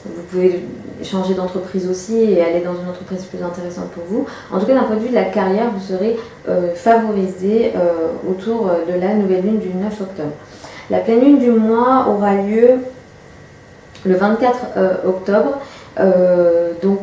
[0.05, 0.63] vous pouvez
[1.03, 4.27] changer d'entreprise aussi et aller dans une entreprise plus intéressante pour vous.
[4.53, 6.17] En tout cas, d'un point de vue de la carrière, vous serez
[6.49, 10.33] euh, favorisé euh, autour de la nouvelle lune du 9 octobre.
[10.91, 12.79] La pleine lune du mois aura lieu
[14.05, 15.59] le 24 euh, octobre,
[16.83, 17.01] donc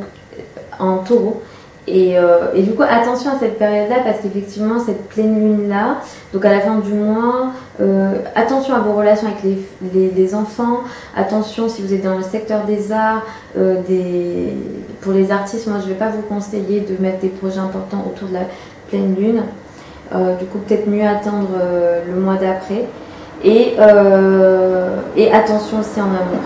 [0.80, 1.42] en taureau.
[1.88, 5.98] Euh, et, du coup, attention à cette période-là parce qu'effectivement, cette pleine lune-là,
[6.34, 9.60] donc à la fin du mois, euh, attention à vos relations avec
[9.94, 10.80] les, enfants,
[11.16, 13.24] attention si vous êtes dans le secteur des arts,
[13.58, 14.54] euh, des,
[15.02, 18.04] pour les artistes, moi je ne vais pas vous conseiller de mettre des projets importants
[18.08, 18.46] autour de la
[18.90, 19.44] pleine lune.
[20.40, 21.50] du coup, peut-être mieux attendre
[22.08, 22.86] le mois d'après.
[23.44, 23.76] Et,
[25.16, 26.44] et attention aussi en amour.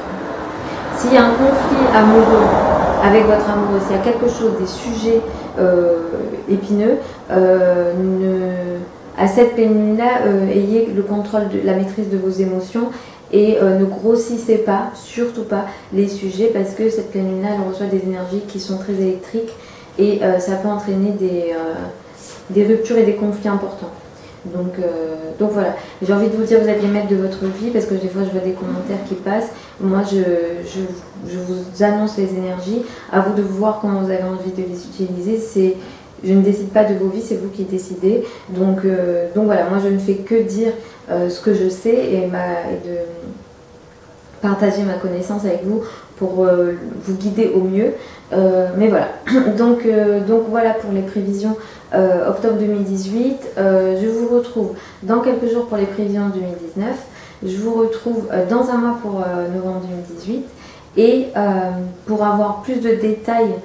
[0.98, 4.68] S'il y a un conflit amoureux avec votre amoureux, s'il y a quelque chose, des
[4.68, 5.22] sujets
[5.58, 5.98] euh,
[6.50, 6.98] épineux,
[7.32, 8.78] euh,
[9.18, 12.90] à cette pénible-là, euh, ayez le contrôle de la maîtrise de vos émotions
[13.32, 18.04] et ne grossissez pas, surtout pas, les sujets parce que cette lune-là, elle reçoit des
[18.04, 19.54] énergies qui sont très électriques
[20.00, 23.92] et ça peut entraîner des, ruptures et des conflits importants.
[24.46, 24.74] Donc,
[25.38, 27.86] donc voilà, j'ai envie de vous dire, vous êtes les maîtres de votre vie parce
[27.86, 29.52] que des fois je vois des commentaires qui passent.
[29.80, 30.18] Moi je,
[30.68, 30.80] je,
[31.26, 35.38] vous annonce les énergies, à vous de voir comment vous avez envie de les utiliser.
[35.38, 35.76] C'est,
[36.24, 38.24] je ne décide pas de vos vies, c'est vous qui décidez.
[38.50, 38.86] Donc,
[39.36, 40.74] donc voilà, moi je ne fais que dire
[41.08, 42.98] ce que je sais et, de
[44.42, 45.84] partager ma connaissance avec vous
[46.18, 47.94] pour euh, vous guider au mieux.
[48.34, 49.08] Euh, mais voilà,
[49.58, 51.56] donc, euh, donc voilà pour les prévisions
[52.28, 53.54] octobre 2018.
[53.58, 56.88] je vous retrouve dans quelques jours pour les prévisions 2019.
[57.44, 59.24] Je vous retrouve dans un mois pour
[59.56, 60.46] novembre 2018.
[60.98, 61.28] Et
[62.06, 63.56] pour avoir plus de détails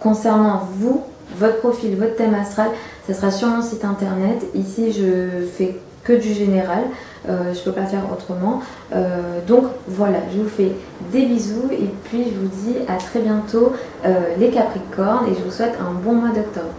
[0.00, 1.02] concernant vous,
[1.36, 2.68] votre profil, votre thème astral,
[3.06, 4.44] ça sera sur mon site internet.
[4.54, 5.76] Ici, je fais
[6.08, 6.84] que du général.
[7.28, 8.62] Euh, je ne peux pas faire autrement.
[8.94, 10.72] Euh, donc voilà, je vous fais
[11.12, 13.72] des bisous et puis je vous dis à très bientôt
[14.06, 16.72] euh, les Capricornes et je vous souhaite un bon mois d'octobre.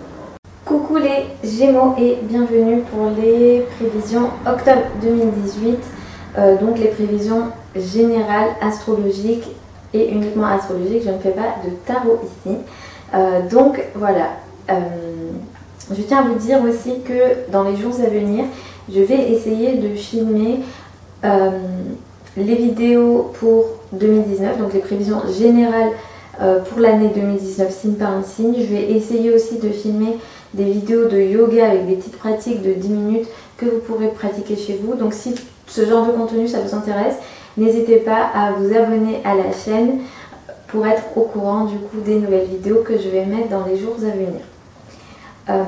[0.66, 5.78] Coucou les Gémeaux et bienvenue pour les prévisions octobre 2018.
[6.62, 9.48] donc les prévisions générales astrologiques
[9.94, 11.04] et uniquement astrologiques.
[11.06, 12.58] Je ne fais pas de tarot ici.
[13.52, 14.30] donc voilà.
[14.70, 18.46] je tiens à vous dire aussi que dans les jours à venir,
[18.94, 20.60] je vais essayer de filmer
[21.24, 21.50] euh,
[22.38, 25.92] les vidéos pour 2019, donc les prévisions générales
[26.42, 28.56] euh, pour l'année 2019, signe par un signe.
[28.58, 30.18] Je vais essayer aussi de filmer
[30.54, 33.28] des vidéos de yoga avec des petites pratiques de 10 minutes
[33.58, 34.96] que vous pourrez pratiquer chez vous.
[34.96, 35.36] Donc si
[35.68, 37.16] ce genre de contenu ça vous intéresse,
[37.60, 40.00] n'hésitez pas à vous abonner à la chaîne
[40.68, 43.78] pour être au courant du coup des nouvelles vidéos que je vais mettre dans les
[43.78, 44.42] jours à venir.
[45.50, 45.64] Euh,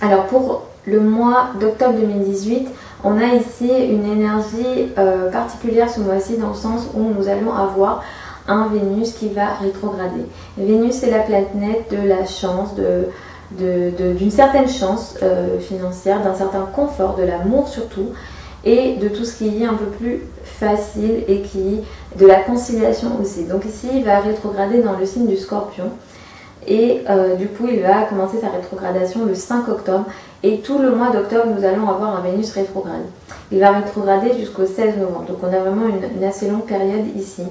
[0.00, 2.68] alors pour le mois d'octobre 2018,
[3.04, 7.52] on a ici une énergie euh, particulière ce mois-ci dans le sens où nous allons
[7.52, 8.02] avoir
[8.48, 10.24] un Vénus qui va rétrograder.
[10.56, 12.70] Vénus c'est la planète de la chance,
[13.58, 18.08] d'une certaine chance euh, financière, d'un certain confort, de l'amour surtout,
[18.64, 21.80] et de tout ce qui est un peu plus facile et qui
[22.18, 23.44] de la conciliation aussi.
[23.44, 25.90] Donc ici il va rétrograder dans le signe du scorpion.
[26.66, 30.04] Et euh, du coup, il va commencer sa rétrogradation le 5 octobre.
[30.42, 33.02] Et tout le mois d'octobre, nous allons avoir un Vénus rétrograde.
[33.50, 35.24] Il va rétrograder jusqu'au 16 novembre.
[35.26, 37.42] Donc on a vraiment une, assez longue période ici.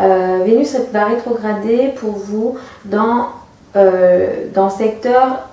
[0.00, 3.28] Euh, Vénus va rétrograder pour vous dans,
[3.76, 5.48] euh, dans le secteur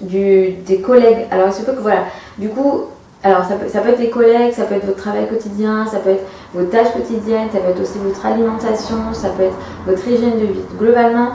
[0.00, 1.26] des collègues.
[1.30, 2.04] Alors il se peut que voilà,
[2.38, 2.84] du coup,
[3.22, 6.24] alors ça peut, être les collègues, ça peut être votre travail quotidien, ça peut être
[6.54, 9.56] vos tâches quotidiennes, ça peut être aussi votre alimentation, ça peut être
[9.86, 10.60] votre hygiène de vie.
[10.78, 11.32] Globalement,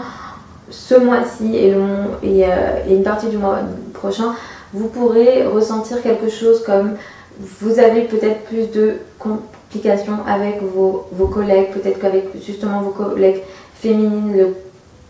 [0.71, 2.07] ce mois-ci et, euh,
[2.87, 3.59] et, une partie du mois
[3.93, 4.33] prochain,
[4.73, 6.95] vous pourrez ressentir quelque chose comme
[7.39, 13.43] vous avez peut-être plus de complications avec vos collègues, peut-être qu'avec justement vos collègues
[13.75, 14.53] féminines,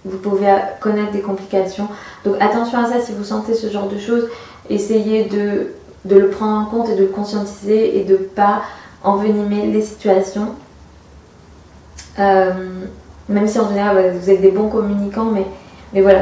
[0.04, 1.88] vous pouvez connaître des complications.
[2.26, 4.28] Donc attention à ça si vous sentez ce genre de choses,
[4.70, 5.68] essayez de
[6.06, 8.62] de le prendre en compte et de le conscientiser et de pas
[9.04, 10.50] envenimer les situations.
[12.20, 12.52] Euh,
[13.28, 15.46] même si en général vous êtes des bons communicants, mais,
[15.94, 16.22] mais voilà,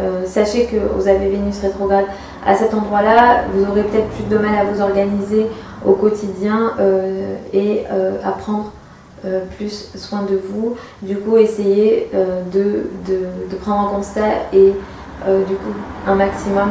[0.00, 2.04] euh, sachez que vous avez Vénus rétrograde
[2.46, 5.46] à cet endroit-là, vous aurez peut-être plus de mal à vous organiser
[5.86, 7.84] au quotidien euh, et
[8.24, 8.72] à prendre
[9.56, 10.74] plus soin de vous.
[11.00, 12.10] Du coup, essayez
[12.52, 12.88] de,
[13.60, 14.06] prendre en compte
[14.52, 14.74] et
[15.26, 15.74] du coup
[16.08, 16.70] un maximum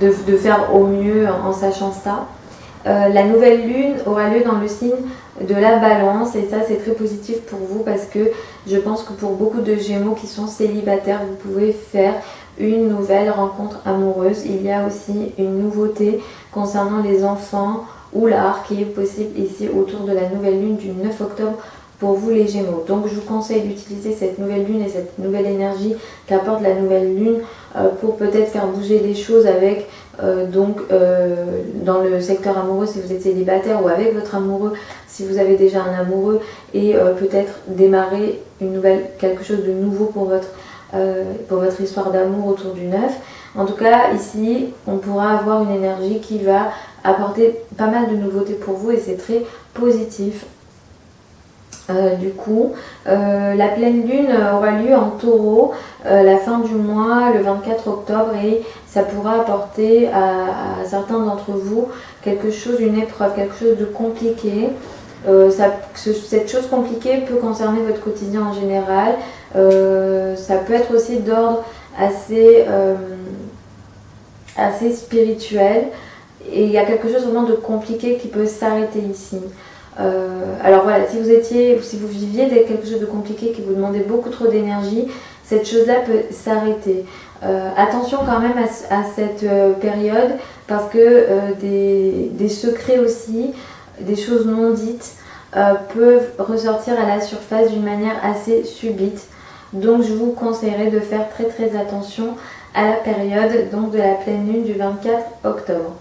[0.00, 2.26] de, faire au mieux en, sachant ça.
[2.86, 4.90] Euh, la nouvelle lune aura lieu dans le signe
[5.46, 8.30] de la balance et ça c'est très positif pour vous parce que
[8.66, 12.14] je pense que pour beaucoup de gémeaux qui sont célibataires vous pouvez faire
[12.58, 14.44] une nouvelle rencontre amoureuse.
[14.46, 16.20] Il y a aussi une nouveauté
[16.52, 20.88] concernant les enfants ou l'art qui est possible ici autour de la nouvelle lune du
[20.88, 21.58] 9 octobre
[21.98, 22.84] pour vous les Gémeaux.
[22.88, 25.94] Donc je vous conseille d'utiliser cette nouvelle lune et cette nouvelle énergie
[26.26, 27.40] qu'apporte la nouvelle lune
[28.00, 29.88] pour peut-être faire bouger les choses avec
[30.22, 34.72] euh, donc euh, dans le secteur amoureux si vous êtes célibataire ou avec votre amoureux
[35.06, 36.40] si vous avez déjà un amoureux
[36.74, 40.48] et peut-être démarrer une nouvelle quelque chose de nouveau pour votre
[41.48, 43.12] pour votre histoire d'amour autour du neuf.
[43.56, 46.70] En tout cas, ici, on pourra avoir une énergie qui va
[47.02, 49.42] apporter pas mal de nouveautés pour vous et c'est très
[49.74, 50.46] positif
[51.88, 52.72] euh, du coup,
[53.06, 55.72] euh, la pleine lune aura lieu en taureau
[56.06, 61.52] euh, la fin du mois, le 24 octobre, et ça pourra apporter à, certains d'entre
[61.52, 61.88] vous
[62.22, 64.68] quelque chose, une épreuve, quelque chose de compliqué.
[65.94, 69.14] cette chose compliquée peut concerner votre quotidien en général.
[69.54, 71.64] ça peut être aussi d'ordre
[71.98, 72.64] assez,
[74.56, 75.88] assez spirituel.
[76.50, 79.40] Et il y a quelque chose vraiment de compliqué qui peut s'arrêter ici.
[79.96, 84.00] Alors voilà, si vous étiez, si vous viviez quelque chose de compliqué qui vous demandait
[84.00, 85.08] beaucoup trop d'énergie,
[85.44, 87.04] cette chose-là peut s'arrêter.
[87.76, 88.56] attention quand même
[88.90, 89.44] à, cette
[89.80, 90.32] période
[90.66, 93.52] parce que des, des, secrets aussi,
[94.00, 95.16] des choses non dites
[95.52, 99.26] peuvent ressortir à la surface d'une manière assez subite.
[99.72, 102.36] Donc je vous conseillerais de faire très très attention
[102.74, 105.96] à la période donc de la pleine lune du 24 octobre.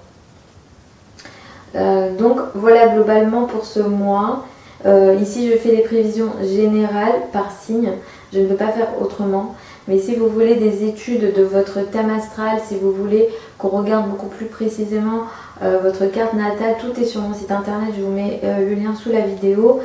[1.75, 4.45] Euh, donc voilà globalement pour ce mois.
[4.85, 7.91] Euh, ici je fais des prévisions générales par signe.
[8.33, 9.55] Je ne peux pas faire autrement.
[9.87, 14.07] Mais si vous voulez des études de votre thème astral, si vous voulez qu'on regarde
[14.07, 15.23] beaucoup plus précisément
[15.63, 17.89] euh, votre carte natale, tout est sur mon site internet.
[17.97, 19.79] Je vous mets le lien sous la vidéo.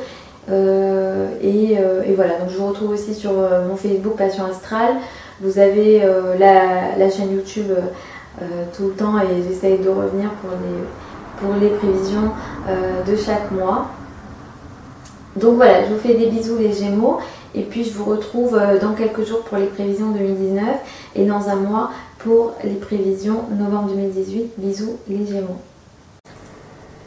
[0.47, 1.77] Et,
[2.15, 3.31] voilà, donc je vous retrouve aussi sur
[3.67, 4.93] mon Facebook Passion Astrale.
[5.41, 6.03] Vous avez
[6.39, 7.71] la, chaîne YouTube
[8.77, 10.83] tout le temps et j'essaye de revenir pour les,
[11.39, 12.31] pour les prévisions
[12.67, 13.87] de chaque mois.
[15.35, 17.19] Donc voilà, je vous fais des bisous les Gémeaux
[17.53, 20.63] et puis je vous retrouve dans quelques jours pour les prévisions 2019
[21.15, 24.53] et dans un mois pour les prévisions novembre 2018.
[24.57, 25.59] Bisous les Gémeaux.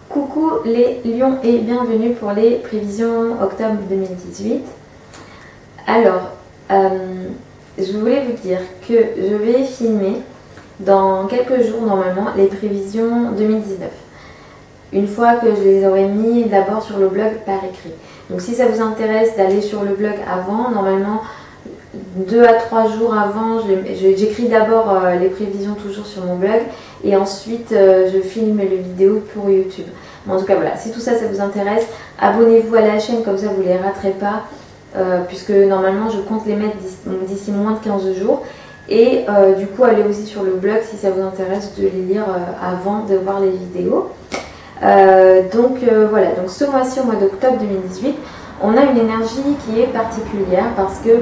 [0.08, 4.62] Coucou les lions et bienvenue pour les prévisions octobre 2018.
[5.86, 6.32] Alors,
[6.70, 7.28] euh,
[7.76, 8.58] je voulais vous dire
[8.88, 10.22] que je vais filmer
[10.80, 13.90] dans quelques jours normalement les prévisions 2019.
[14.92, 17.92] Une fois que je les aurai mis d'abord sur le blog par écrit.
[18.30, 21.22] Donc si ça vous intéresse d'aller sur le blog avant, normalement
[22.16, 23.60] deux à trois jours avant,
[24.16, 26.60] j'écris d'abord euh, les prévisions toujours sur mon blog
[27.04, 29.86] et ensuite euh, je filme les vidéos pour YouTube.
[30.28, 31.86] en tout cas voilà, si tout ça ça vous intéresse,
[32.18, 34.44] abonnez-vous à la chaîne comme ça vous ne les raterez pas
[34.96, 36.76] euh, puisque normalement je compte les mettre
[37.26, 38.42] d'ici moins de 15 jours.
[38.90, 39.26] Et
[39.58, 42.24] du coup allez aussi sur le blog si ça vous intéresse de les lire
[42.62, 44.08] avant de voir les vidéos.
[44.80, 45.78] Donc
[46.10, 48.14] voilà, donc ce mois-ci au mois d'octobre 2018,
[48.62, 51.20] on a une énergie qui est particulière parce que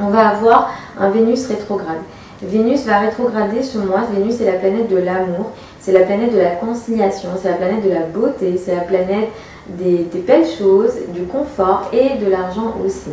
[0.00, 1.98] on va avoir un Vénus rétrograde.
[2.42, 4.02] Vénus va rétrograder ce mois.
[4.12, 7.84] Vénus est la planète de l'amour, c'est la planète de la conciliation, c'est la planète
[7.84, 9.28] de la beauté, c'est la planète
[9.68, 13.10] des, belles choses, du confort et de l'argent aussi.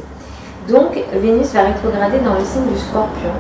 [0.70, 3.32] Donc Vénus va rétrograder dans le signe du scorpion.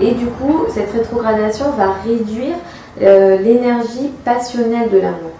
[0.00, 2.56] Et du coup, cette rétrogradation va réduire
[3.00, 5.31] euh, l'énergie passionnelle de l'amour.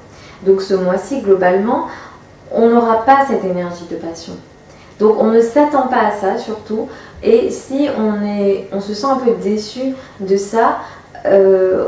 [0.45, 1.89] Donc ce mois-ci, globalement,
[2.51, 4.35] on n'aura pas cette énergie de passion.
[4.99, 6.89] Donc on ne s'attend pas à ça surtout.
[7.23, 10.79] Et si on, est, on se sent un peu déçu de ça,
[11.25, 11.87] euh,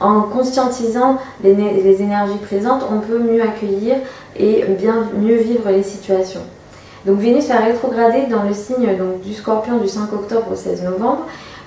[0.00, 3.96] en conscientisant les, les, énergies présentes, on peut mieux accueillir
[4.36, 6.40] et bien mieux vivre les situations.
[7.06, 10.82] Donc Vénus va rétrograder dans le signe donc, du scorpion du 5 octobre au 16
[10.82, 11.26] novembre.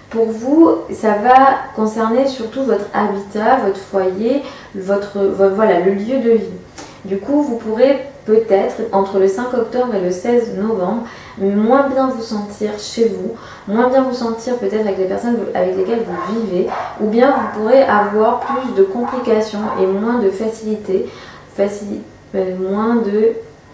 [0.10, 1.36] Pour vous, ça va
[1.76, 4.44] concerner surtout votre habitat, votre foyer,
[4.76, 5.20] votre,
[5.56, 6.54] voilà, le lieu de vie.
[7.06, 11.04] Du coup, vous pourrez peut-être entre le 5 octobre et le 16 novembre
[11.38, 13.36] moins bien vous sentir chez vous,
[13.68, 16.68] moins bien vous sentir peut-être avec les personnes avec lesquelles vous vivez,
[17.02, 21.08] ou bien vous pourrez avoir plus de complications et moins de facilité,
[21.60, 23.34] euh, moins de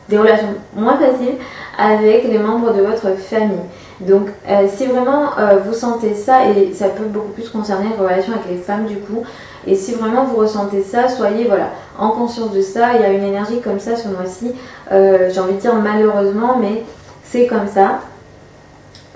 [0.10, 1.36] des relations moins faciles
[1.78, 3.58] avec les membres de votre famille.
[4.02, 8.04] Donc euh, si vraiment euh, vous sentez ça, et ça peut beaucoup plus concerner les
[8.04, 9.24] relations avec les femmes du coup,
[9.68, 12.94] et si vraiment vous ressentez ça, soyez voilà, en conscience de ça.
[12.96, 14.54] Il y a une énergie comme ça ce mois-ci.
[14.90, 16.84] J'ai envie de dire malheureusement, mais
[17.24, 18.00] c'est comme ça.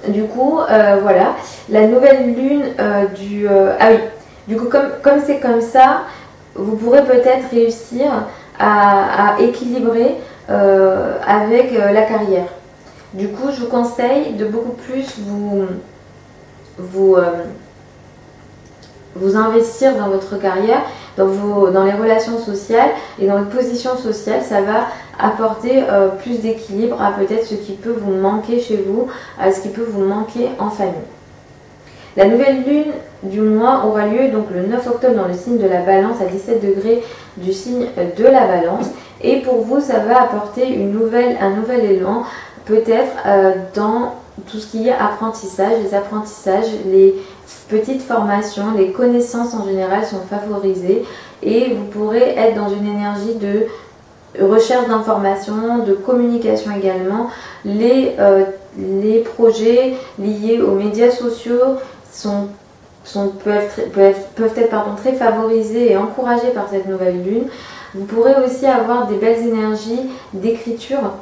[0.07, 1.33] Du coup, euh, voilà,
[1.69, 3.47] la nouvelle lune euh, du...
[3.47, 3.99] Euh, ah oui,
[4.47, 6.03] du coup, comme c'est comme, ça,
[6.53, 8.11] vous pourrez peut-être réussir
[8.59, 10.15] à, équilibrer
[10.47, 12.45] avec la carrière.
[13.15, 15.63] Du coup, je vous conseille de beaucoup plus vous,
[16.77, 17.15] vous,
[19.15, 20.81] vous investir dans votre carrière,
[21.17, 24.41] dans, vos, les relations sociales et dans votre position sociale.
[24.43, 24.87] Ça va
[25.17, 29.07] apporter euh, plus d'équilibre à peut-être ce qui peut vous manquer chez vous,
[29.39, 30.93] à ce qui peut vous manquer en famille.
[32.17, 32.91] La nouvelle lune
[33.23, 36.25] du mois aura lieu donc le 9 octobre dans le signe de la balance à
[36.25, 37.01] 17 degrés
[37.37, 37.87] du signe
[38.17, 38.87] de la balance.
[39.21, 42.23] Et pour vous, ça va apporter un nouvel élan,
[42.65, 44.15] peut-être euh, dans
[44.49, 45.73] tout ce qui est apprentissage.
[45.83, 47.15] Les apprentissages, les
[47.69, 51.03] petites formations, les connaissances en général sont favorisées
[51.41, 53.67] et vous pourrez être dans une énergie de
[54.43, 57.29] recherche d'informations, de communication également.
[57.63, 58.43] Les, euh,
[58.77, 61.77] les projets liés aux médias sociaux
[62.11, 62.47] sont,
[63.03, 63.63] sont, peuvent,
[63.93, 67.47] peuvent, être pardon, très favorisés et encouragés par cette nouvelle lune.
[67.93, 71.13] Vous pourrez aussi avoir des belles énergies d'écriture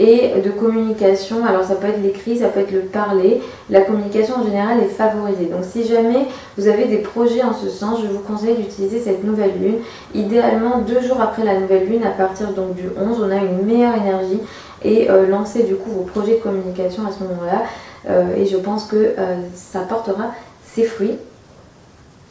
[0.00, 1.44] et de communication.
[1.46, 3.42] Alors ça peut être l'écrit, ça peut être le parler.
[3.68, 5.44] La communication en général est favorisée.
[5.44, 6.26] Donc si jamais
[6.56, 9.76] vous avez des projets en ce sens, je vous conseille d'utiliser cette nouvelle lune.
[10.14, 13.66] Idéalement deux jours après la nouvelle lune, à partir donc du 11, on a une
[13.66, 14.40] meilleure énergie
[14.82, 17.64] et euh, lancer du coup vos projets de communication à ce moment-là.
[18.08, 20.30] Euh, et je pense que euh, ça portera
[20.64, 21.18] ses fruits.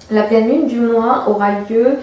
[0.09, 1.97] La pleine lune du mois aura lieu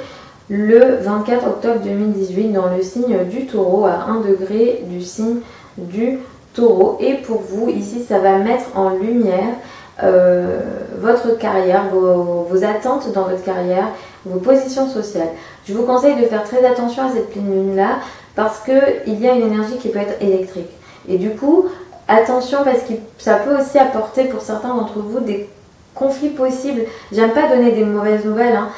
[0.49, 5.41] le 24 octobre 2018 dans le signe du taureau à 1 degré du signe
[5.79, 6.19] du
[6.55, 6.99] taureau.
[7.01, 9.55] Et pour vous, ici, ça va mettre en lumière
[10.03, 10.61] euh,
[10.99, 13.89] votre carrière, vos, attentes dans votre carrière,
[14.25, 15.29] vos positions sociales.
[15.67, 17.99] Je vous conseille de faire très attention à cette pleine lune-là
[18.35, 20.71] parce qu'il y a une énergie qui peut être électrique.
[21.09, 21.67] Et du coup,
[22.09, 25.49] attention parce que ça peut aussi apporter pour certains d'entre vous des
[25.97, 26.83] conflit possible.
[27.11, 28.69] J'aime pas donner des mauvaises nouvelles, hein,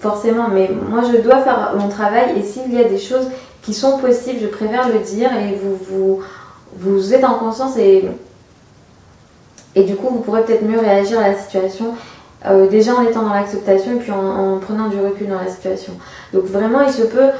[0.00, 3.26] forcément, mais moi je dois faire mon travail et s'il y a des choses
[3.62, 6.20] qui sont possibles, je préfère le dire et vous, vous,
[6.76, 8.04] vous êtes en conscience et,
[9.74, 11.94] et du coup vous pourrez peut-être mieux réagir à la situation.
[12.44, 15.46] Euh, déjà en étant dans l'acceptation et puis en, en, prenant du recul dans la
[15.46, 15.92] situation.
[16.34, 17.30] Donc vraiment, il se peut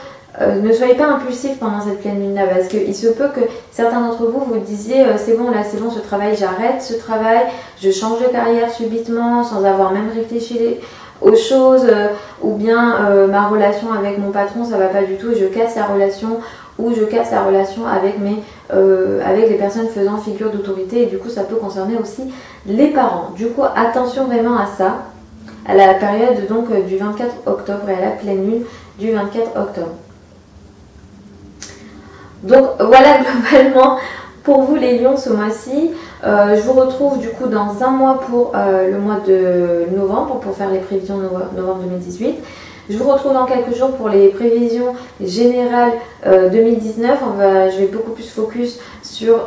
[0.41, 4.01] euh, ne soyez pas impulsif pendant cette pleine lune-là parce qu'il se peut que certains
[4.01, 7.41] d'entre vous vous disiez euh, c'est bon là c'est bon ce travail j'arrête ce travail
[7.83, 10.59] je change de carrière subitement sans avoir même réfléchi
[11.23, 12.09] aux choses euh,
[12.43, 12.99] ou bien
[13.29, 16.41] ma relation avec mon patron ça va pas du tout et je casse la relation
[16.79, 18.43] ou je casse la relation avec mes
[19.25, 22.23] avec les personnes faisant figure d'autorité et du coup ça peut concerner aussi
[22.67, 24.97] les parents du coup attention vraiment à ça
[25.67, 28.63] à la période donc du 24 octobre et à la pleine lune
[28.99, 29.93] du 24 octobre
[32.43, 33.99] donc voilà globalement
[34.43, 35.91] pour vous les lions ce mois-ci.
[36.25, 40.39] Euh, je vous retrouve du coup dans un mois pour euh, le mois de novembre
[40.39, 41.19] pour faire les prévisions
[41.57, 42.37] novembre 2018.
[42.91, 45.93] Je vous retrouve dans quelques jours pour les prévisions générales
[46.25, 47.19] 2019.
[47.41, 49.47] Euh, je vais beaucoup plus focus sur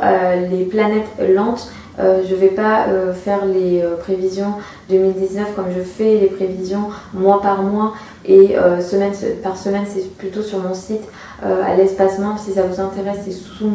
[0.50, 1.70] les planètes lentes.
[1.98, 4.54] je ne vais pas faire les prévisions
[4.90, 9.12] 2019 comme je fais les prévisions mois par mois et semaine
[9.42, 9.84] par semaine.
[9.86, 11.04] C'est plutôt sur mon site
[11.42, 12.38] à l'espace membre.
[12.38, 13.70] Si ça vous intéresse, c'est sous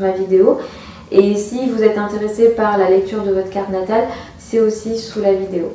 [0.00, 0.58] ma vidéo.
[1.10, 4.04] Et si vous êtes intéressé par la lecture de votre carte natale,
[4.38, 5.72] c'est aussi sous la vidéo.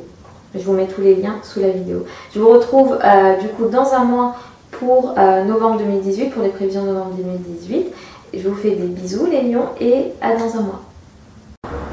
[0.56, 2.06] Je vous mets tous les liens sous la vidéo.
[2.34, 4.36] Je vous retrouve euh, du coup dans un mois
[4.72, 7.88] pour euh, novembre 2018, pour les prévisions novembre 2018.
[8.34, 10.82] Je vous fais des bisous les lions et à dans un mois.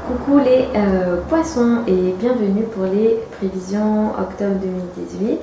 [0.07, 0.65] Coucou les
[1.27, 5.39] poissons et bienvenue pour les prévisions octobre 2018.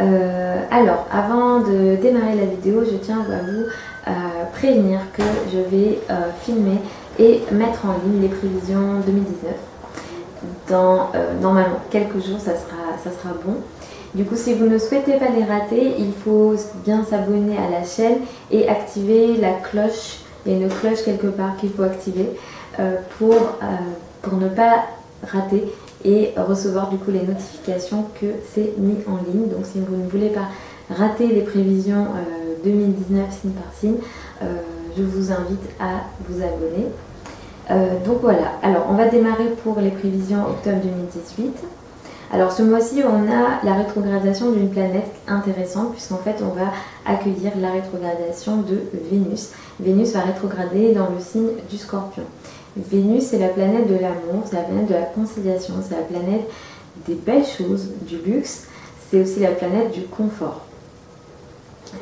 [0.00, 3.64] Euh, alors, avant de démarrer la vidéo, je tiens à vous
[4.08, 4.10] euh,
[4.52, 5.22] prévenir que
[5.52, 6.78] je vais euh, filmer
[7.18, 9.52] et mettre en ligne les prévisions 2019.
[10.68, 11.10] Dans
[11.40, 13.56] normalement quelques jours, ça sera, ça sera bon.
[14.14, 16.54] Du coup, si vous ne souhaitez pas les rater, il faut
[16.84, 18.18] bien s'abonner à la chaîne
[18.50, 20.20] et activer la cloche.
[20.46, 22.30] Il y a une cloche quelque part qu'il faut activer
[23.18, 23.34] pour,
[24.22, 24.84] pour ne pas
[25.26, 25.64] rater
[26.04, 29.48] et recevoir du coup les notifications que c'est mis en ligne.
[29.48, 30.48] Donc si vous ne voulez pas
[30.90, 32.06] rater les prévisions
[32.64, 33.96] 2019 euh, signe par signe,
[34.42, 34.46] euh,
[34.96, 36.88] je vous invite à vous abonner.
[37.70, 41.52] Euh, donc voilà, alors on va démarrer pour les prévisions octobre 2018.
[42.32, 46.72] Alors ce mois-ci, on a la rétrogradation d'une planète intéressante puisqu'en fait on va
[47.06, 49.50] accueillir la rétrogradation de Vénus.
[49.80, 52.24] Vénus va rétrograder dans le signe du scorpion.
[52.76, 56.50] Vénus, c'est la planète de l'amour, c'est la planète de la conciliation, c'est la planète
[57.06, 58.66] des belles choses, du luxe,
[59.10, 60.62] c'est aussi la planète du confort.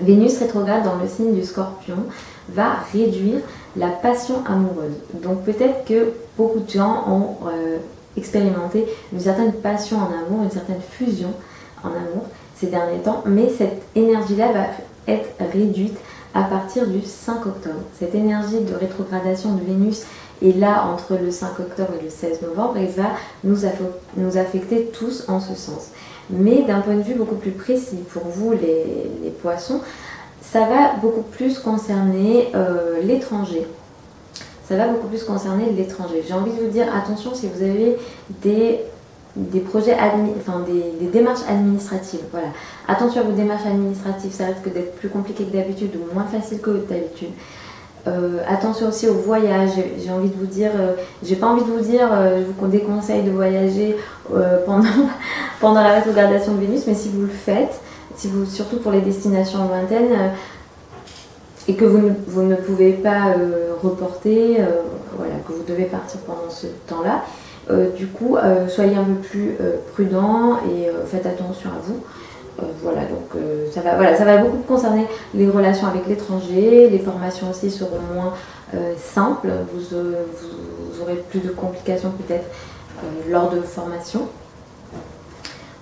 [0.01, 1.97] Vénus rétrograde dans le signe du scorpion
[2.49, 3.41] va réduire
[3.77, 4.95] la passion amoureuse.
[5.23, 7.79] Donc peut-être que beaucoup de gens ont euh,
[8.17, 11.33] expérimenté une certaine passion en amour, une certaine fusion
[11.83, 12.27] en amour
[12.57, 14.67] ces derniers temps, mais cette énergie-là va
[15.13, 15.97] être réduite
[16.35, 17.81] à partir du 5 octobre.
[17.99, 20.03] Cette énergie de rétrogradation de Vénus
[20.43, 23.11] et là, entre le 5 octobre et le 16 novembre, elle va
[23.45, 25.91] nous, affecter tous en ce sens.
[26.31, 29.81] Mais d'un point de vue beaucoup plus précis, pour vous les, poissons,
[30.43, 33.67] ça va beaucoup plus concerner euh, l'étranger.
[34.69, 36.25] Ça va beaucoup plus concerner l'étranger.
[36.27, 37.97] J'ai envie de vous dire, attention si vous avez
[38.43, 38.81] des,
[39.37, 39.97] des projets,
[40.39, 42.21] enfin des, démarches administratives.
[42.33, 42.49] Voilà.
[42.89, 46.61] Attention à vos démarches administratives, ça risque d'être plus compliqué que d'habitude ou moins facile
[46.61, 47.31] que d'habitude.
[48.09, 49.71] Euh, attention aussi au voyage.
[50.03, 53.23] J'ai envie de vous dire, euh, j'ai pas envie de vous dire, je vous déconseille
[53.23, 53.97] de voyager
[54.67, 54.89] pendant,
[55.61, 57.81] pendant la rétrogradation de Vénus, mais si vous le faites,
[58.17, 60.33] surtout pour les destinations lointaines,
[61.69, 63.35] et que vous, ne pouvez pas
[63.83, 64.59] reporter,
[65.17, 67.23] voilà, que vous devez partir pendant ce temps-là,
[67.97, 68.37] du coup,
[68.69, 69.57] soyez un peu plus
[69.93, 72.01] prudent et faites attention à vous.
[72.61, 76.99] Euh, voilà, donc euh, ça, va, ça va beaucoup concerner les relations avec l'étranger, les
[76.99, 78.35] formations aussi seront moins
[78.97, 82.47] simple, vous, vous, aurez plus de complications peut-être
[83.29, 83.61] lors de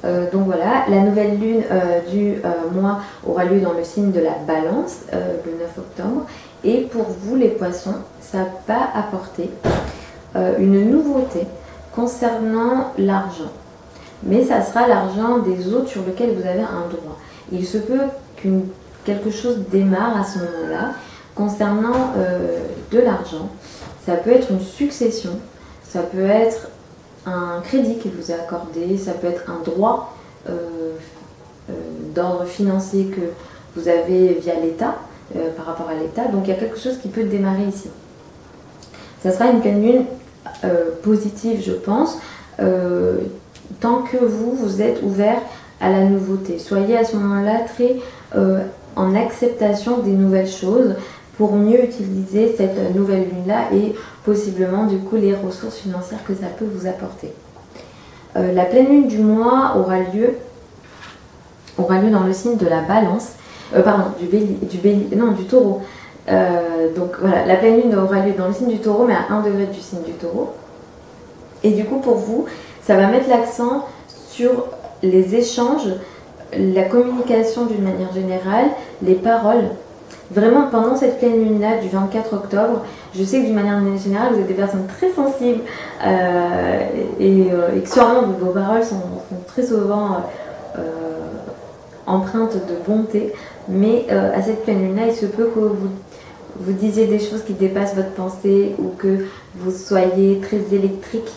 [0.00, 0.30] formation.
[0.32, 1.62] donc voilà, la nouvelle lune
[2.10, 2.36] du
[2.72, 6.26] mois aura lieu dans le signe de la balance le 9 octobre.
[6.64, 9.50] Et pour vous les poissons, ça va apporter
[10.58, 11.46] une nouveauté
[11.94, 13.50] concernant l'argent.
[14.22, 17.18] Mais ça sera l'argent des autres sur lequel vous avez un droit.
[17.52, 18.00] Il se peut
[18.36, 18.66] qu'une
[19.04, 20.92] quelque chose démarre à ce moment-là
[21.34, 22.58] concernant euh,
[22.90, 23.48] de l'argent.
[24.04, 25.38] Ça peut être une succession,
[25.88, 26.68] ça peut être
[27.26, 30.14] un crédit qui vous est accordé, ça peut être un droit
[30.48, 30.92] euh,
[31.68, 31.72] euh,
[32.14, 33.20] d'ordre financier que
[33.76, 34.96] vous avez via l'État,
[35.56, 36.26] par rapport à l'État.
[36.26, 37.88] Donc il y a quelque chose qui peut démarrer ici.
[39.22, 40.06] Ça sera une pleine
[41.04, 42.18] positive, je pense,
[43.78, 45.38] tant que vous, vous êtes ouvert
[45.80, 46.58] à la nouveauté.
[46.58, 47.98] Soyez à ce moment-là très
[48.96, 50.94] en acceptation des nouvelles choses
[51.40, 53.94] pour mieux utiliser cette nouvelle lune-là et
[54.26, 57.32] possiblement du coup les ressources financières que ça peut vous apporter.
[58.36, 60.34] Euh, la pleine lune du mois aura lieu,
[61.78, 63.30] aura lieu dans le signe de la balance,
[63.74, 65.80] euh, pardon, du bélier, du non, du taureau.
[66.28, 69.32] Euh, donc voilà, la pleine lune aura lieu dans le signe du taureau, mais à
[69.32, 70.52] 1 degré du signe du taureau.
[71.64, 72.44] Et du coup, pour vous,
[72.82, 73.86] ça va mettre l'accent
[74.28, 74.66] sur
[75.02, 75.88] les échanges
[76.52, 78.66] la communication d'une manière générale,
[79.02, 79.70] les paroles.
[80.30, 82.84] Vraiment, pendant cette pleine lune-là du 24 octobre,
[83.16, 85.62] je sais que d'une manière générale, vous êtes des personnes très sensibles
[86.06, 86.80] euh,
[87.20, 89.02] euh, et, que sûrement vos paroles sont,
[89.48, 90.18] très souvent
[90.78, 90.82] euh,
[92.06, 93.32] empreintes de bonté.
[93.68, 95.90] Mais à cette pleine lune-là, il se peut que vous,
[96.60, 99.26] vous disiez des choses qui dépassent votre pensée ou que
[99.56, 101.30] vous soyez très électrique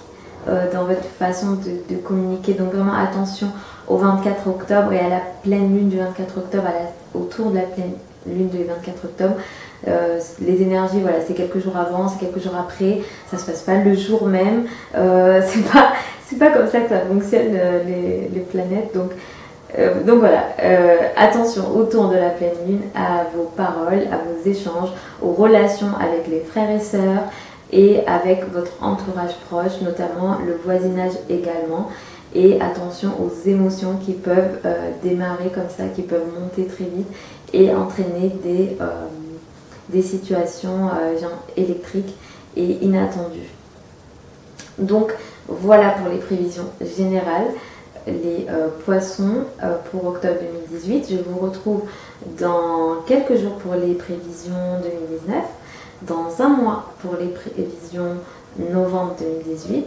[0.47, 1.57] dans votre façon
[1.89, 2.53] de communiquer.
[2.53, 3.47] Donc vraiment attention
[3.87, 6.67] au 24 octobre et à la pleine lune du 24 octobre,
[7.13, 7.93] autour de la pleine
[8.25, 9.35] lune du 24 octobre.
[9.87, 13.61] Euh, les énergies, voilà, c'est quelques jours avant, c'est quelques jours après, ça se passe
[13.61, 14.65] pas le jour même.
[14.95, 15.41] Euh,
[16.25, 17.83] c'est pas, comme ça que ça fonctionne euh,
[18.33, 18.93] les, planètes.
[18.93, 19.11] Donc,
[20.05, 20.49] donc voilà,
[21.17, 26.27] attention autour de la pleine lune à vos paroles, à vos échanges, aux relations avec
[26.27, 27.23] les frères et sœurs
[27.71, 31.89] et avec votre entourage proche, notamment le voisinage également
[32.35, 34.59] et attention aux émotions qui peuvent
[35.01, 37.07] démarrer comme ça, qui peuvent monter très vite
[37.53, 39.07] et entraîner des, euh,
[39.89, 41.15] des situations euh,
[41.55, 42.15] électriques
[42.55, 43.49] et inattendues.
[44.77, 45.13] Donc
[45.47, 47.47] voilà pour les prévisions générales.
[48.05, 48.47] Les
[48.83, 49.45] poissons
[49.89, 50.35] pour octobre
[50.69, 51.07] 2018.
[51.09, 51.83] Je vous retrouve
[52.37, 55.37] dans quelques jours pour les prévisions 2019,
[56.01, 58.17] dans un mois pour les prévisions
[58.59, 59.85] novembre 2018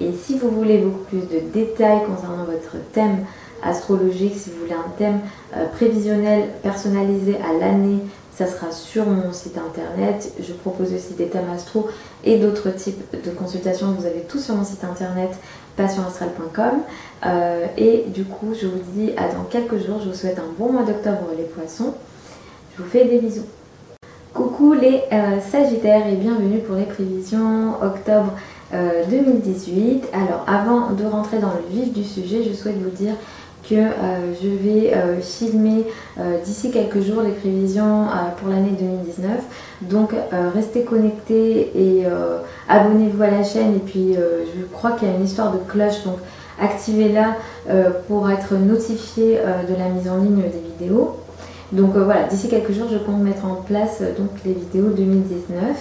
[0.00, 3.24] et si vous voulez beaucoup plus de détails concernant votre thème
[3.62, 5.20] astrologique, si vous voulez un thème
[5.56, 8.00] euh, prévisionnel personnalisé à l'année,
[8.36, 10.32] ça sera sur mon site internet.
[10.40, 11.88] Je propose aussi des thèmes astro
[12.22, 13.92] et d'autres types de consultations.
[13.98, 15.30] Vous avez tout sur mon site internet
[15.76, 16.82] passionastral.com.
[17.24, 20.00] Euh, et du coup, je vous dis à dans quelques jours.
[20.02, 21.94] Je vous souhaite un bon mois d'octobre les poissons.
[22.76, 23.46] Je vous fais des bisous.
[24.34, 28.34] Coucou les euh, Sagittaires et bienvenue pour les prévisions octobre
[28.72, 30.04] 2018.
[30.04, 33.14] Euh, Alors avant de rentrer dans le vif du sujet, je souhaite vous dire
[33.68, 35.84] que euh, je vais euh, filmer
[36.44, 38.06] d'ici quelques jours les prévisions
[38.38, 39.30] pour l'année 2019.
[39.82, 40.12] Donc
[40.54, 42.04] restez connectés et
[42.68, 43.74] abonnez-vous à la chaîne.
[43.76, 46.16] Et puis je crois qu'il y a une histoire de cloche, donc
[46.60, 47.36] activez-la
[48.08, 49.38] pour être notifié
[49.68, 51.16] de la mise en ligne des vidéos.
[51.72, 55.76] Donc voilà, d'ici quelques jours, je compte mettre en place donc les vidéos 2019.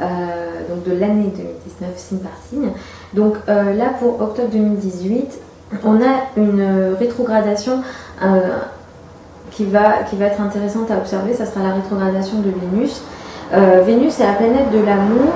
[0.00, 2.70] Euh, donc de l'année 2019, signe par signe.
[3.14, 5.38] Donc euh, là, pour octobre 2018,
[5.84, 7.82] on a une rétrogradation
[8.22, 8.58] euh,
[9.50, 11.34] qui, va, être intéressante à observer.
[11.34, 13.02] Ça sera la rétrogradation de Vénus.
[13.84, 15.32] Vénus est la planète de l'amour.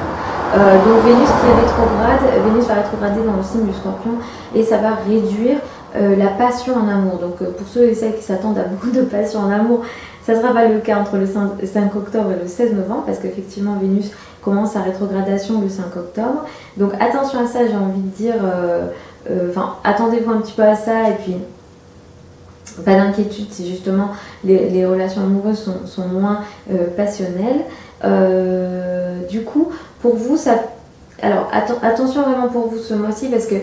[0.53, 4.11] donc Vénus qui est rétrograde, Vénus va rétrograder dans le signe du scorpion
[4.53, 5.59] et ça va réduire
[5.95, 7.19] la passion en amour.
[7.19, 9.83] Donc pour ceux et celles qui s'attendent à beaucoup de passion en amour,
[10.27, 13.19] ça ne sera pas le cas entre le 5 octobre et le 16 novembre parce
[13.19, 14.11] qu'effectivement Vénus
[14.43, 16.45] commence sa rétrogradation le 5 octobre.
[16.77, 18.87] Donc attention à ça, j'ai envie de dire, euh, euh,
[19.51, 21.37] enfin attendez-vous un petit peu à ça et puis
[22.85, 24.09] pas d'inquiétude si justement
[24.45, 26.41] les, relations amoureuses sont, moins
[26.73, 27.65] euh, passionnelles.
[29.29, 30.55] du coup, pour vous, ça...
[31.23, 31.51] Alors
[31.83, 33.57] attention vraiment pour vous ce mois-ci parce que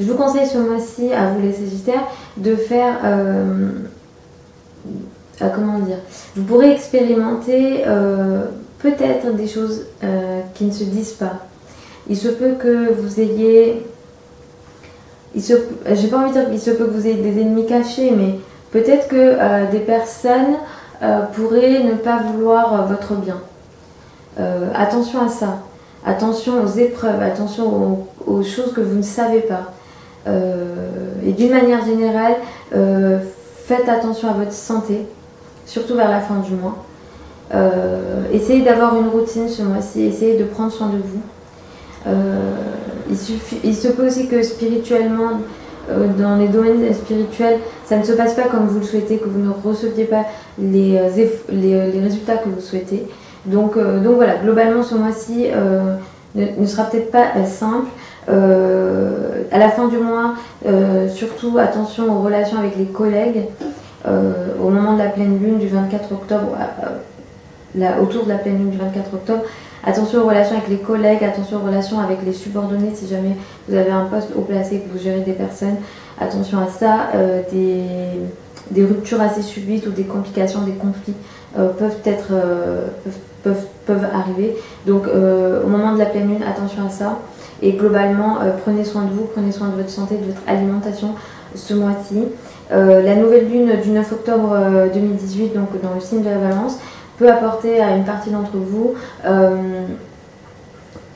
[0.00, 2.04] je vous conseille ce mois-ci à vous les Sagittaires
[2.38, 2.94] de faire...
[5.54, 5.98] comment dire
[6.34, 7.84] Vous pourrez expérimenter
[8.78, 11.40] peut-être des choses euh, qui ne se disent pas.
[12.08, 13.86] Il se peut que vous ayez.
[15.34, 18.38] J'ai pas envie de dire qu'il se peut que vous ayez des ennemis cachés, mais
[18.70, 20.56] peut-être que euh, des personnes
[21.02, 23.38] euh, pourraient ne pas vouloir votre bien.
[24.74, 25.58] attention à ça.
[26.04, 29.72] Attention aux épreuves, attention aux, choses que vous ne savez pas.
[30.26, 32.36] et d'une manière générale,
[32.70, 35.06] faites attention à votre santé,
[35.64, 36.76] surtout vers la fin du mois.
[38.32, 41.22] essayez d'avoir une routine ce mois-ci, essayez de prendre soin de vous.
[43.64, 45.40] Il, se peut aussi que spirituellement,
[45.90, 49.28] euh, dans les domaines spirituels, ça ne se passe pas comme vous le souhaitez, que
[49.28, 50.24] vous ne receviez pas
[50.58, 51.08] les, euh,
[51.52, 53.06] euh, les, résultats que vous souhaitez.
[53.44, 55.46] Donc, donc voilà, globalement ce mois-ci
[56.34, 57.86] ne, sera peut-être pas simple.
[58.28, 60.34] à la fin du mois,
[61.14, 63.44] surtout attention aux relations avec les collègues.
[64.04, 66.56] au moment de la pleine lune du 24 octobre,
[68.02, 69.42] autour de la pleine lune du 24 octobre,
[69.84, 73.36] Attention aux relations avec les collègues, attention aux relations avec les subordonnés si jamais
[73.68, 75.76] vous avez un poste haut placé, que vous gérez des personnes.
[76.20, 77.10] Attention à ça.
[77.14, 81.14] Euh, des, ruptures assez subites ou des complications, des conflits
[81.58, 82.86] euh, peuvent, être, euh,
[83.44, 84.56] peuvent, peuvent, arriver.
[84.86, 87.18] Donc au moment de la pleine lune, attention à ça.
[87.62, 91.14] Et globalement, prenez soin de vous, prenez soin de votre santé, de votre alimentation
[91.54, 92.24] ce mois-ci.
[92.70, 94.58] la nouvelle lune du 9 octobre
[94.92, 96.78] 2018, donc dans le signe de la balance,
[97.18, 98.94] peut apporter à une partie d'entre vous
[99.24, 99.86] euh,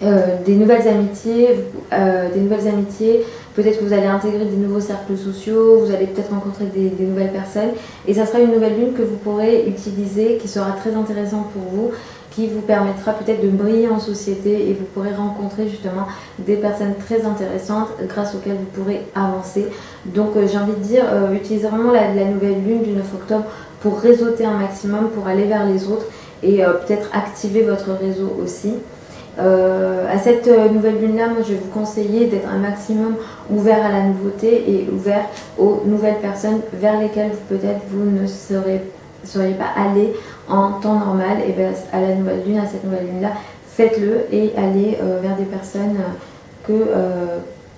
[0.03, 3.25] euh, des nouvelles amitiés, euh, des nouvelles amitiés.
[3.55, 7.33] Peut-être que vous allez intégrer des nouveaux cercles sociaux, vous allez peut-être rencontrer des, nouvelles
[7.33, 7.71] personnes.
[8.07, 11.63] Et ça sera une nouvelle lune que vous pourrez utiliser, qui sera très intéressante pour
[11.71, 11.91] vous,
[12.31, 16.07] qui vous permettra peut-être de briller en société et vous pourrez rencontrer justement
[16.39, 19.67] des personnes très intéressantes grâce auxquelles vous pourrez avancer.
[20.07, 23.45] Donc j'ai envie de dire, utilisez vraiment la, la, nouvelle lune du 9 octobre
[23.81, 26.07] pour réseauter un maximum, pour aller vers les autres
[26.43, 28.75] et euh, peut-être activer votre réseau aussi.
[29.39, 33.15] Euh, à cette euh, nouvelle lune-là, moi je vais vous conseiller d'être un maximum
[33.51, 35.25] ouvert à la nouveauté et ouvert
[35.59, 40.13] aux nouvelles personnes vers lesquelles peut-être vous ne seriez pas allé
[40.49, 41.39] en temps normal.
[41.49, 43.33] Et bien à la nouvelle lune, à cette nouvelle lune-là,
[43.69, 45.97] faites-le et allez vers des personnes
[46.67, 46.73] que,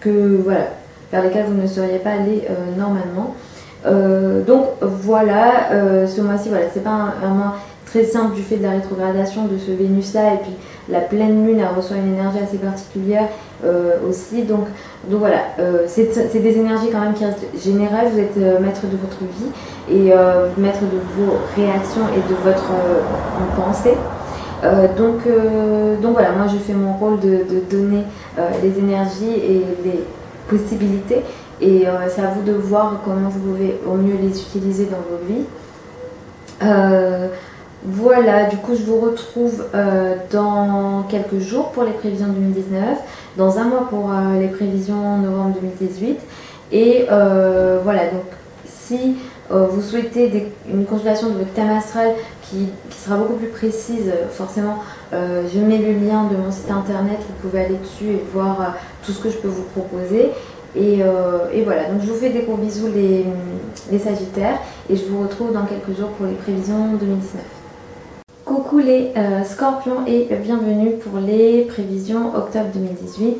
[0.00, 0.70] que, voilà,
[1.12, 2.42] vers lesquelles vous ne seriez pas allé
[2.76, 3.36] normalement.
[3.87, 7.57] Euh, donc voilà, euh, ce mois-ci, voilà, c'est pas un, mois
[7.87, 10.53] très simple du fait de la rétrogradation de ce Vénus-là, et puis
[10.89, 13.28] la pleine lune elle reçoit une énergie assez particulière
[13.64, 14.43] euh, aussi.
[14.43, 14.66] Donc,
[15.09, 15.43] donc voilà,
[15.87, 18.07] c'est des énergies quand même qui restent générales.
[18.12, 19.51] Vous êtes maître de votre vie
[19.91, 20.12] et
[20.57, 22.70] maître de vos réactions et de votre
[23.57, 23.97] pensée.
[24.97, 25.26] donc,
[26.01, 28.05] donc voilà, moi je fais mon rôle de, de donner
[28.62, 30.05] les énergies et les
[30.49, 31.22] possibilités
[31.62, 34.98] et euh, c'est à vous de voir comment vous pouvez au mieux les utiliser dans
[34.98, 35.44] vos vies.
[36.62, 37.28] Euh,
[37.84, 42.98] voilà, du coup, je vous retrouve euh, dans quelques jours pour les prévisions 2019,
[43.36, 46.18] dans un mois pour les prévisions novembre 2018.
[46.72, 47.06] Et
[47.84, 48.24] voilà, donc
[48.64, 49.16] si
[49.50, 54.78] vous souhaitez une consultation de votre thème astral qui, qui sera beaucoup plus précise, forcément,
[55.12, 59.12] je mets le lien de mon site internet, vous pouvez aller dessus et voir tout
[59.12, 60.30] ce que je peux vous proposer.
[60.76, 63.24] Euh, et, voilà, donc je vous fais des gros bisous les,
[63.98, 64.58] Sagittaires
[64.88, 67.42] et je vous retrouve dans quelques jours pour les prévisions 2019.
[68.44, 73.36] Coucou les euh, Scorpions et bienvenue pour les prévisions octobre 2018.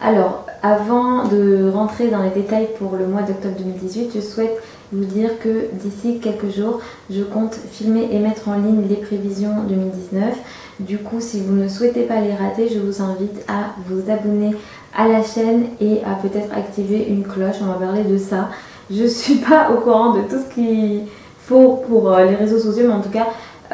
[0.00, 4.56] Alors, avant de rentrer dans les détails pour le mois d'octobre 2018, je souhaite
[4.92, 9.62] vous dire que d'ici quelques jours, je compte filmer et mettre en ligne les prévisions
[9.68, 10.34] 2019.
[10.80, 14.54] Du coup, si vous ne souhaitez pas les rater, je vous invite à vous abonner
[14.96, 17.56] à la chaîne et à peut-être activer une cloche.
[17.62, 18.50] On va parler de ça.
[18.90, 21.02] Je suis pas au courant de tout ce qu'il
[21.38, 23.26] faut pour euh, les réseaux sociaux, mais en tout cas,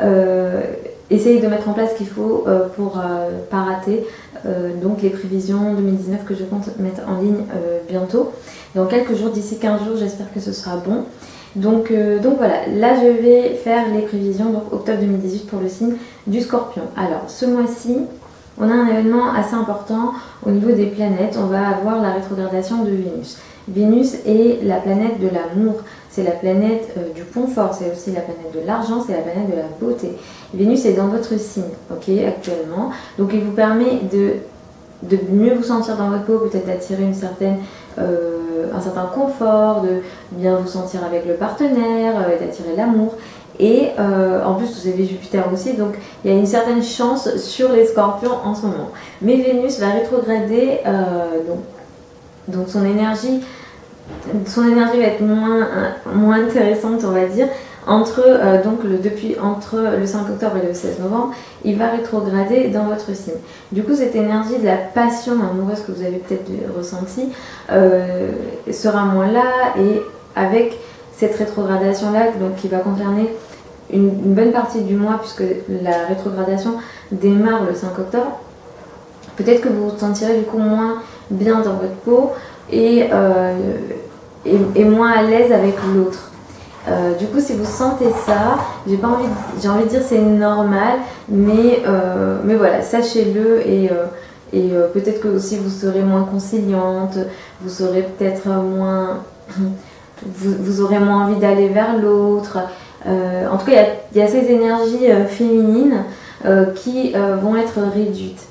[0.02, 0.60] euh,
[1.10, 3.00] essayez de mettre en place ce qu'il faut euh, pour
[3.50, 4.06] pas rater
[4.82, 7.44] donc les prévisions 2019 que je compte mettre en ligne
[7.90, 8.32] bientôt.
[8.74, 11.04] Dans quelques jours, d'ici 15 jours, j'espère que ce sera bon.
[11.56, 11.92] Donc,
[12.22, 15.92] donc voilà, là je vais faire les prévisions, donc octobre 2018 pour le signe
[16.26, 16.84] du scorpion.
[16.96, 17.98] Alors ce mois-ci,
[18.60, 20.12] on a un événement assez important
[20.44, 21.38] au niveau des planètes.
[21.40, 23.38] On va avoir la rétrogradation de Vénus.
[23.68, 25.76] Vénus est la planète de l'amour,
[26.10, 29.50] c'est la planète euh, du confort, c'est aussi la planète de l'argent, c'est la planète
[29.50, 30.12] de la beauté.
[30.52, 32.90] Vénus est dans votre signe, ok, actuellement.
[33.18, 34.36] Donc il vous permet de,
[35.30, 37.58] mieux vous sentir dans votre peau, peut-être d'attirer une certaine,
[37.98, 40.00] euh, un certain confort, de
[40.32, 43.14] bien vous sentir avec le partenaire, euh, d'attirer l'amour.
[43.60, 45.94] Et euh, en plus, vous avez Jupiter aussi, donc
[46.24, 48.90] il y a une certaine chance sur les scorpions en ce moment.
[49.20, 51.58] Mais Vénus va rétrograder, euh, donc,
[52.48, 53.42] donc son énergie,
[54.46, 55.68] son énergie va être moins,
[56.14, 57.48] moins intéressante, on va dire.
[57.86, 61.90] Entre, euh, donc le, depuis, entre le 5 octobre et le 16 novembre, il va
[61.90, 63.34] rétrograder dans votre signe.
[63.72, 67.28] Du coup, cette énergie de la passion amoureuse que vous avez peut-être ressentie
[68.72, 70.00] sera moins là et
[70.34, 70.78] avec
[71.14, 73.28] cette rétrogradation-là, donc qui va concerner
[73.92, 75.44] une, bonne partie du mois, puisque
[75.82, 76.74] la rétrogradation
[77.12, 78.40] démarre le 5 octobre,
[79.36, 80.98] peut-être que vous vous sentirez du coup moins
[81.30, 82.32] bien dans votre peau
[82.70, 83.06] et,
[84.46, 86.30] et, moins à l'aise avec l'autre.
[87.18, 91.82] du coup, si vous sentez ça, j'ai envie, envie de dire c'est normal, mais,
[92.44, 93.90] mais voilà, sachez-le et,
[94.52, 97.18] et peut-être que aussi vous serez moins conciliante,
[97.62, 99.20] vous serez peut-être moins
[100.26, 102.58] vous, aurez moins envie d'aller vers l'autre.
[103.06, 106.04] Euh, en tout cas, il y, a ces énergies euh, féminines
[106.44, 108.46] euh, qui vont être réduites.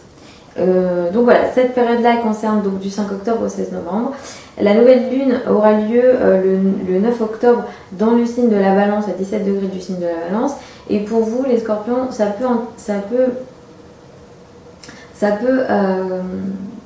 [0.57, 4.13] donc voilà, cette période-là concerne donc du 5 octobre au 16 novembre.
[4.59, 6.03] La nouvelle lune aura lieu
[6.87, 10.05] le, 9 octobre dans le signe de la balance à 17 degrés du signe de
[10.05, 10.53] la balance.
[10.89, 12.45] Et pour vous, les scorpions, ça peut,
[12.75, 13.31] ça peut,
[15.13, 15.61] ça peut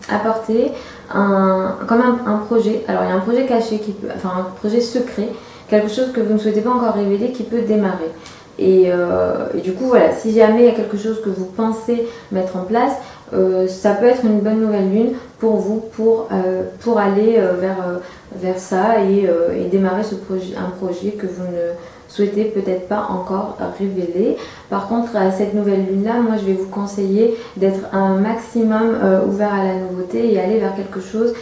[0.07, 0.71] apporter
[1.13, 2.83] un, comme un, projet.
[2.87, 5.29] Alors il y a un projet caché, qui peut, enfin un projet secret,
[5.69, 8.11] quelque chose que vous ne souhaitez pas encore révéler qui peut démarrer.
[8.59, 11.45] Et, euh, et, du coup, voilà, si jamais il y a quelque chose que vous
[11.45, 12.93] pensez mettre en place,
[13.33, 17.99] euh, ça peut être une bonne nouvelle lune pour vous, pour, euh, pour aller vers,
[18.35, 19.27] vers ça et,
[19.71, 21.73] démarrer ce projet, un projet que vous ne
[22.07, 24.37] souhaitez peut-être pas encore révéler.
[24.69, 28.95] Par contre, à cette nouvelle lune-là, moi je vais vous conseiller d'être un maximum
[29.27, 31.33] ouvert à la nouveauté et aller vers quelque chose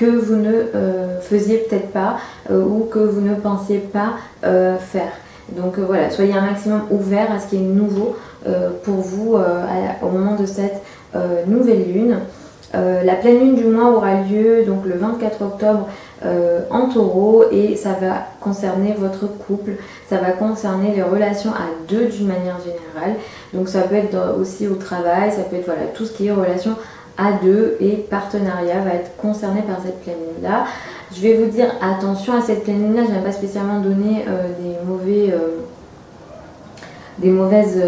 [0.00, 2.16] que vous ne euh, faisiez peut-être pas
[2.50, 5.12] euh, ou que vous ne pensiez pas faire.
[5.56, 8.16] Donc voilà, soyez un maximum ouvert à ce qui est nouveau
[8.84, 10.80] pour vous au moment de cette
[11.46, 12.18] nouvelle lune.
[12.72, 15.88] la pleine lune du mois aura lieu donc le 24 octobre
[16.22, 19.72] euh, en taureau et ça va concerner votre couple,
[20.10, 23.18] ça va concerner les relations à deux d'une manière générale.
[23.54, 26.30] Donc ça peut être aussi au travail, ça peut être voilà, tout ce qui est
[26.30, 26.76] relation
[27.18, 30.64] à deux et partenariat va être concerné par cette pleine lune là.
[31.14, 34.24] Je vais vous dire attention à cette pleine lune là, je n'ai pas spécialement donné
[34.28, 35.58] euh, des mauvais euh,
[37.18, 37.82] des mauvaises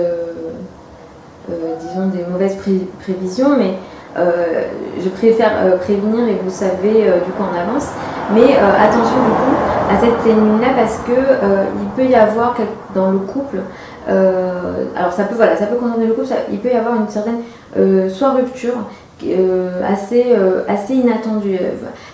[1.49, 2.57] disons des mauvaises
[3.01, 3.75] prévisions mais
[4.17, 6.93] je préfère prévenir et vous savez
[7.25, 7.89] du coup en avance
[8.35, 9.57] mais euh, attention du coup
[9.91, 12.57] à cette pleine là parce que euh, il peut y avoir
[12.95, 13.59] dans le couple,
[14.09, 17.09] euh, alors ça peut voilà, ça peut concerner le couple, il peut y avoir une
[17.09, 17.41] certaine
[18.11, 18.75] soit rupture
[19.87, 20.25] assez
[20.69, 21.59] assez inattendue.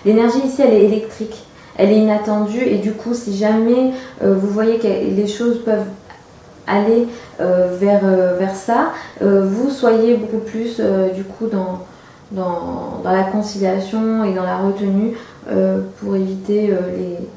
[0.05, 1.43] L'énergie ici elle est électrique,
[1.77, 3.91] elle est inattendue et du coup si jamais
[4.21, 5.87] vous voyez que les choses peuvent
[6.67, 7.07] aller
[7.39, 8.05] vers,
[8.37, 8.91] vers ça,
[9.21, 10.81] vous soyez beaucoup plus
[11.15, 11.79] du coup dans,
[12.31, 15.15] dans, dans, la conciliation et dans la retenue
[15.51, 16.75] euh, pour éviter euh,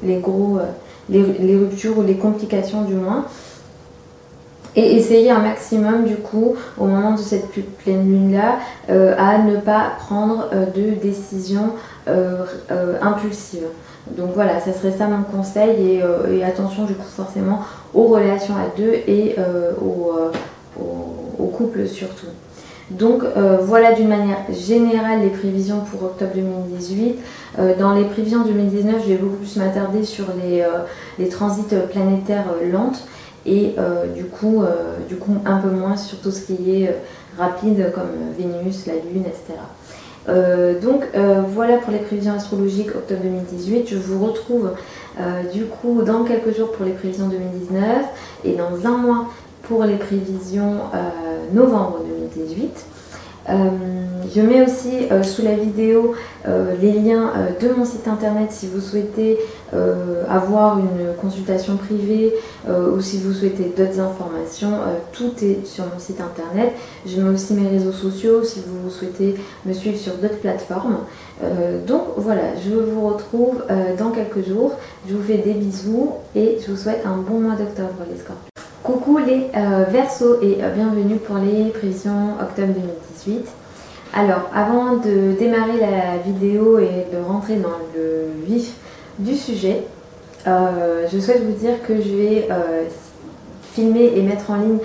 [0.03, 0.65] les, gros, euh,
[1.09, 3.25] les, ruptures ou les complications du moins.
[4.75, 7.51] Et essayer un maximum du coup au moment de cette
[7.83, 8.57] pleine lune là
[8.89, 11.73] à ne pas prendre de décisions
[13.01, 13.67] impulsives.
[14.17, 16.01] Donc voilà, ça serait ça mon conseil
[16.31, 17.59] et, attention du coup forcément
[17.93, 19.35] aux relations à deux et
[19.79, 20.11] au,
[21.39, 22.27] au couple surtout.
[22.91, 27.15] Donc euh, voilà d'une manière générale les prévisions pour octobre 2018.
[27.59, 32.45] Euh, dans les prévisions 2019, je vais beaucoup plus m'attarder sur les, euh, transits planétaires
[32.71, 33.07] lentes
[33.45, 33.75] et
[34.15, 34.63] du, coup,
[35.09, 36.95] du coup un peu moins sur tout ce qui est
[37.37, 39.59] rapide comme Vénus, la Lune, etc.
[40.81, 41.03] donc
[41.53, 43.87] voilà pour les prévisions astrologiques octobre 2018.
[43.89, 44.71] Je vous retrouve
[45.53, 47.83] du coup dans quelques jours pour les prévisions 2019
[48.45, 49.25] et dans un mois
[49.63, 50.77] pour les prévisions
[51.53, 51.99] novembre
[52.35, 52.85] 2018.
[53.49, 53.69] Euh,
[54.33, 56.15] je mets aussi euh, sous la vidéo
[56.47, 59.37] euh, les liens de mon site internet si vous souhaitez
[60.29, 62.31] avoir une consultation privée
[62.69, 64.77] ou si vous souhaitez d'autres informations.
[65.11, 66.73] tout est sur mon site internet.
[67.07, 69.33] Je mets aussi mes réseaux sociaux si vous souhaitez
[69.65, 70.99] me suivre sur d'autres plateformes.
[71.87, 73.63] donc voilà, je vous retrouve
[73.97, 74.73] dans quelques jours.
[75.09, 78.52] Je vous fais des bisous et je vous souhaite un bon mois d'octobre les scorpions.
[78.83, 83.47] Coucou les euh, Verseaux et euh, bienvenue pour les prévisions octobre 2018.
[84.13, 88.73] Alors avant de démarrer la vidéo et de rentrer dans le vif
[89.19, 89.83] du sujet,
[90.47, 92.49] euh, je souhaite vous dire que je vais
[93.71, 94.79] filmer et mettre en ligne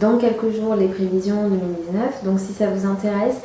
[0.00, 2.24] dans quelques jours les prévisions 2019.
[2.24, 3.36] Donc si ça vous intéresse,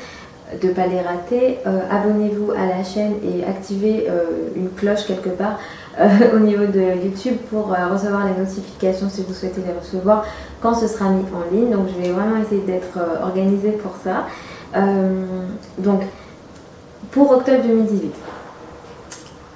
[0.62, 1.58] de ne pas les rater,
[1.92, 4.08] abonnez-vous à la chaîne et activez
[4.56, 5.87] une cloche quelque part euh,
[6.36, 10.26] au niveau de YouTube pour euh, recevoir les notifications si vous souhaitez les recevoir
[10.62, 11.72] quand ce sera mis en ligne.
[11.72, 14.26] Donc je vais vraiment essayer d'être euh, organisée pour ça.
[15.78, 16.02] donc
[17.12, 18.14] pour octobre 2018.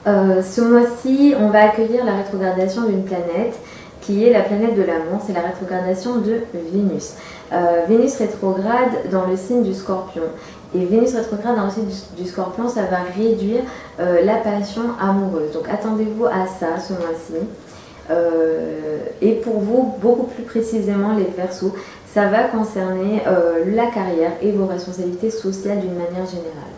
[0.06, 3.60] ce mois-ci, on va accueillir la rétrogradation d'une planète
[4.00, 7.14] qui est la planète de l'amour, c'est la rétrogradation de Vénus.
[7.88, 10.24] Vénus rétrograde dans le signe du scorpion.
[10.74, 11.86] Et Vénus rétrograde dans le signe
[12.17, 13.61] du, scorpion, ça va réduire
[13.99, 15.51] euh, la passion amoureuse.
[15.53, 17.34] Donc attendez-vous à ça ce mois-ci.
[19.22, 21.74] et pour vous, beaucoup plus précisément les versos,
[22.13, 23.22] ça va concerner
[23.67, 26.74] la carrière et vos responsabilités sociales d'une manière générale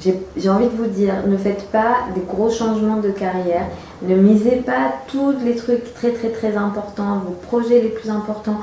[0.00, 3.66] j'ai envie de vous dire, ne faites pas des gros changements de carrière,
[4.02, 8.58] ne misez pas tous les trucs très très très importants, vos projets les plus importants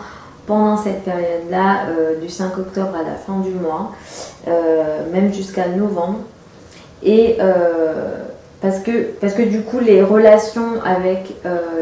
[0.48, 3.92] pendant cette période-là, euh, du 5 octobre à la fin du mois,
[4.48, 6.20] euh, même jusqu'à novembre.
[7.04, 8.24] Et euh,
[8.62, 11.36] parce, que, parce que du coup, les relations avec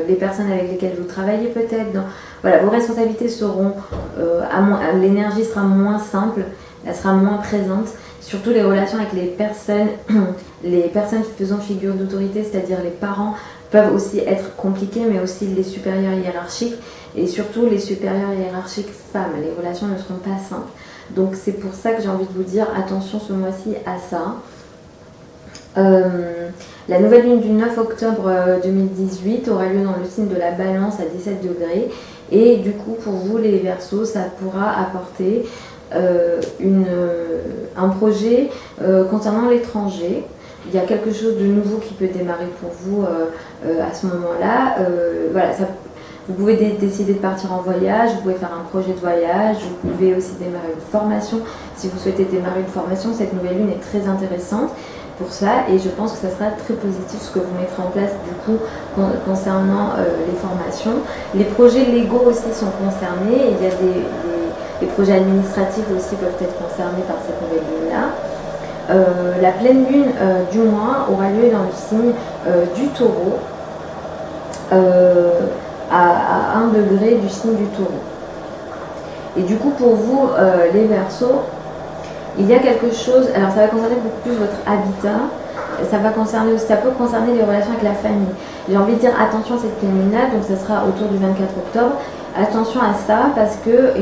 [0.09, 2.03] les personnes avec lesquelles vous travaillez peut-être,
[2.41, 3.73] voilà, vos responsabilités seront,
[4.99, 6.41] l'énergie sera moins simple,
[6.85, 7.87] elle sera moins présente
[8.25, 9.89] surtout les relations avec les personnes,
[10.63, 13.35] les personnes faisant figure d'autorité, c'est-à-dire les parents,
[13.71, 16.75] peuvent aussi être compliquées, mais aussi les supérieurs hiérarchiques
[17.15, 19.33] et surtout les supérieurs hiérarchiques femmes.
[19.41, 20.69] Les relations ne seront pas simples.
[21.15, 24.35] Donc c'est pour ça que j'ai envie de vous dire attention ce mois-ci à ça.
[25.77, 26.49] Euh,
[26.87, 28.31] la nouvelle lune du 9 octobre
[28.63, 31.89] 2018 euh, aura lieu dans le signe de la balance à 17 degrés.
[32.31, 35.45] Et du coup, pour vous les versos, ça pourra apporter
[35.93, 36.87] euh, une,
[37.77, 38.49] un projet
[39.09, 40.23] concernant l'étranger.
[40.67, 44.77] Il y a quelque chose de nouveau qui peut démarrer pour vous à ce moment-là.
[45.31, 45.51] voilà,
[46.27, 49.89] vous pouvez décider de partir en voyage, vous pouvez faire un projet de voyage, vous
[49.89, 51.39] pouvez aussi démarrer une formation.
[51.75, 54.71] Si vous souhaitez démarrer une formation, cette nouvelle lune est très intéressante
[55.17, 57.89] pour ça et je pense que ça sera très positif ce que vous mettrez en
[57.89, 58.59] place du coup
[59.25, 60.99] concernant les formations.
[61.35, 63.55] Les projets légaux aussi sont concernés.
[63.55, 63.75] Il y a
[64.81, 68.09] des projets administratifs aussi peuvent être concernés par cette nouvelle lune-là.
[68.89, 72.11] Euh, la pleine lune euh, du mois aura lieu dans le signe
[72.47, 73.39] euh, du taureau,
[75.91, 77.91] à, 1 degré du signe du taureau.
[79.37, 80.29] Et du coup, pour vous,
[80.73, 81.41] les versos,
[82.37, 85.27] il y a quelque chose, alors ça va concerner beaucoup plus votre habitat,
[85.89, 88.33] ça va concerner ça peut concerner les relations avec la famille.
[88.69, 91.95] J'ai envie de dire attention à cette lune-là, donc ça sera autour du 24 octobre.
[92.37, 93.93] Attention à ça parce que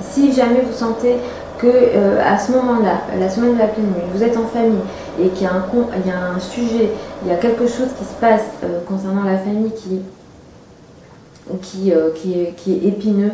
[0.00, 1.16] si jamais vous sentez
[1.58, 4.82] que euh, à ce moment-là, la semaine de la pleine lune, vous êtes en famille
[5.20, 5.64] et qu'il y, a un,
[6.06, 6.90] y a un sujet,
[7.22, 10.02] il y a quelque chose qui se passe euh, concernant la famille qui,
[11.62, 13.32] qui, euh, qui, est, qui est, épineux,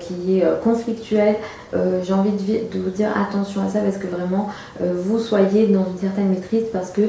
[0.00, 1.36] qui est conflictuel,
[1.72, 5.98] j'ai envie de, vous dire attention à ça parce que vraiment vous soyez dans une
[5.98, 7.00] certaine maîtrise parce que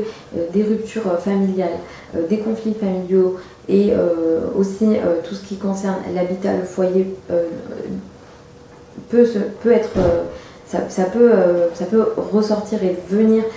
[0.54, 1.80] des ruptures familiales,
[2.30, 3.92] des conflits familiaux et
[4.58, 4.86] aussi
[5.28, 7.14] tout ce qui concerne l'habitat, le foyer
[9.12, 9.28] peut,
[9.64, 10.24] peut être, euh,
[10.66, 13.48] ça, peut, euh, ça peut ressortir et venir euh,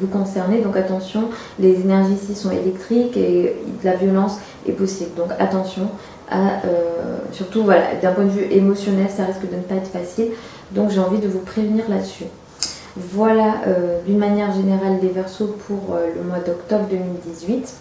[0.00, 0.60] vous concerner.
[0.60, 1.28] Donc attention,
[1.58, 5.10] les énergies ici sont électriques et la violence est possible.
[5.16, 5.88] Donc attention
[6.30, 6.62] à,
[7.32, 10.28] surtout voilà, d'un point de vue émotionnel, ça risque de ne pas être facile.
[10.72, 12.24] Donc j'ai envie de vous prévenir là-dessus.
[12.96, 13.56] Voilà
[14.06, 17.74] d'une manière générale les versos pour le mois d'octobre 2018.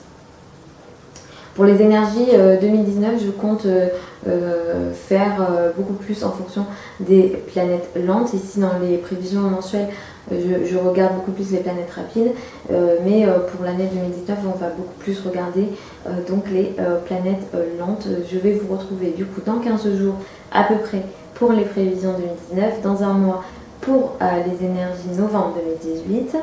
[1.56, 3.90] Pour les énergies 2019, euh, je compte euh,
[4.28, 5.48] euh, faire
[5.78, 6.66] beaucoup plus en fonction
[7.00, 8.34] des planètes lentes.
[8.34, 9.90] Ici, dans les prévisions mensuelles,
[10.32, 12.32] je, regarde beaucoup plus les planètes rapides,
[13.06, 15.68] mais pour l'année 2019, on va beaucoup plus regarder
[16.28, 17.48] donc les planètes
[17.80, 18.08] lentes.
[18.32, 20.16] Je vais vous retrouver du coup dans 15 jours
[20.52, 21.04] à peu près
[21.36, 22.14] pour les prévisions
[22.52, 23.44] 2019, dans un mois
[23.82, 26.38] pour les énergies novembre 2018.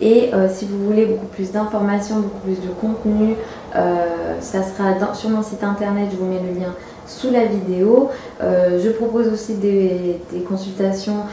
[0.00, 3.36] Et euh, si vous voulez beaucoup plus d'informations, beaucoup plus de contenu,
[3.76, 6.74] euh, ça sera sur mon site internet, je vous mets le lien
[7.06, 8.10] sous la vidéo.
[8.42, 11.24] Euh, je propose aussi des, consultations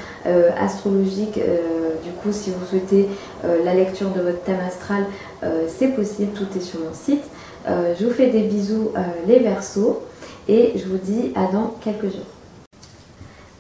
[0.60, 1.40] astrologiques.
[2.04, 3.08] du coup, si vous souhaitez
[3.44, 5.06] la lecture de votre thème astral,
[5.68, 7.24] c'est possible, tout est sur mon site.
[7.68, 8.92] je vous fais des bisous
[9.28, 10.02] les versos
[10.48, 12.32] et je vous dis à dans quelques jours.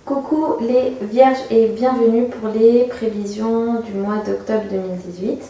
[0.05, 5.41] Coucou les vierges et bienvenue pour les prévisions du mois d'octobre 2018.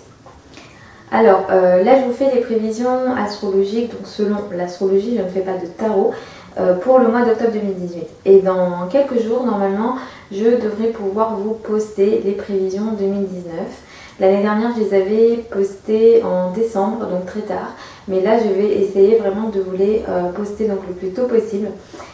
[1.10, 5.42] Alors euh, là je vous fais des prévisions astrologiques, donc selon l'astrologie je ne fais
[5.42, 6.14] pas de tarot euh,
[6.82, 8.04] pour le mois d'octobre 2018.
[8.26, 9.96] Et dans quelques jours normalement
[10.32, 13.52] je devrais pouvoir vous poster les prévisions 2019.
[14.22, 17.74] L'année dernière je les avais postées en décembre, donc très tard.
[18.08, 21.26] Mais là, je vais essayer vraiment de vous les euh, poster donc le plus tôt
[21.26, 21.70] possible.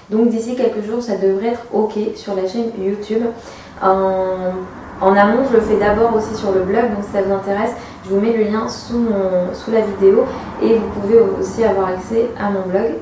[0.09, 3.23] Donc d'ici quelques jours, ça devrait être OK sur la chaîne YouTube.
[3.81, 7.71] En, amont, je le fais d'abord aussi sur le blog, donc si ça vous intéresse,
[8.05, 9.05] je vous mets le lien sous,
[9.53, 10.23] sous la vidéo
[10.63, 12.95] et vous pouvez aussi avoir accès à mon blog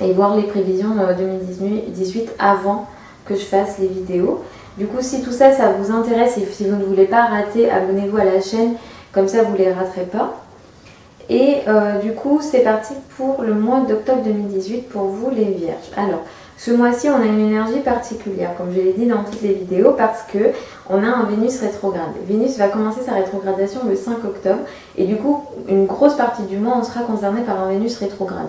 [0.00, 2.86] et voir les prévisions 2018 euh, avant
[3.24, 4.42] que je fasse les vidéos.
[4.78, 7.70] Du coup, si tout ça, ça vous intéresse et si vous ne voulez pas rater,
[7.70, 8.74] abonnez-vous à la chaîne,
[9.12, 10.34] comme ça vous ne les raterez pas.
[11.28, 15.90] Et euh, du coup, c'est parti pour le mois d'octobre 2018 pour vous les vierges.
[15.96, 16.22] Alors,
[16.58, 19.92] Ce mois-ci, on a une énergie particulière, comme je l'ai dit dans toutes les vidéos,
[19.92, 20.52] parce que
[20.88, 22.14] on a un Vénus rétrograde.
[22.26, 24.60] Vénus va commencer sa rétrogradation le 5 octobre,
[24.96, 28.48] et du coup, une grosse partie du mois, on sera concerné par un Vénus rétrograde.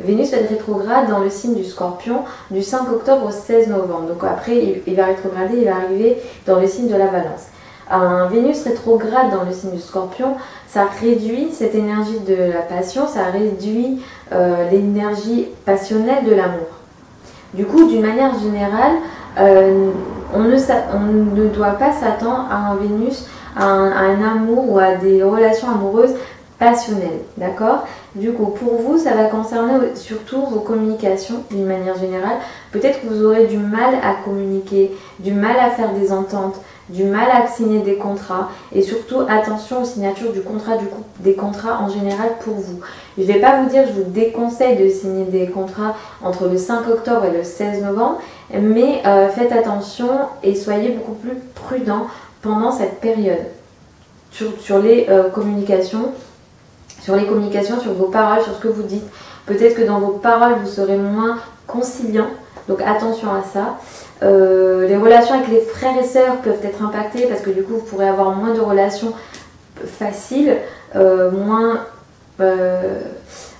[0.00, 2.20] Vénus va être rétrograde dans le signe du scorpion
[2.50, 4.08] du 5 octobre au 16 novembre.
[4.08, 7.46] Donc après, il va rétrograder, il va arriver dans le signe de la balance.
[7.90, 10.34] Un Vénus rétrograde dans le signe du scorpion,
[10.68, 16.66] ça réduit cette énergie de la passion, ça réduit euh, l'énergie passionnelle de l'amour.
[17.54, 18.92] Du coup, d'une manière générale,
[19.38, 19.90] euh,
[20.34, 20.56] on, ne,
[20.94, 23.26] on, ne, doit pas s'attendre à un Vénus,
[23.56, 26.14] à un, amour ou à des relations amoureuses
[26.58, 27.20] passionnelles.
[27.36, 27.86] D'accord?
[28.16, 32.38] Du coup, pour vous, ça va concerner surtout vos communications d'une manière générale.
[32.72, 36.56] Peut-être que vous aurez du mal à communiquer, du mal à faire des ententes,
[36.88, 41.02] du mal à signer des contrats et surtout attention aux signatures du contrat du coup
[41.20, 42.80] des contrats en général pour vous.
[43.18, 46.56] Je ne vais pas vous dire je vous déconseille de signer des contrats entre le
[46.56, 48.20] 5 octobre et le 16 novembre,
[48.54, 50.08] mais euh, faites attention
[50.42, 52.06] et soyez beaucoup plus prudent
[52.40, 53.44] pendant cette période
[54.30, 56.12] sur, les euh, communications,
[57.06, 59.06] sur les communications, sur vos paroles, sur ce que vous dites.
[59.46, 61.36] Peut-être que dans vos paroles vous serez moins
[61.68, 62.26] conciliant,
[62.68, 63.76] donc attention à ça.
[64.24, 67.74] Euh, les relations avec les frères et sœurs peuvent être impactées parce que du coup
[67.74, 69.12] vous pourrez avoir moins de relations
[69.84, 70.56] faciles,
[70.96, 71.82] euh, moins,
[72.40, 72.98] euh,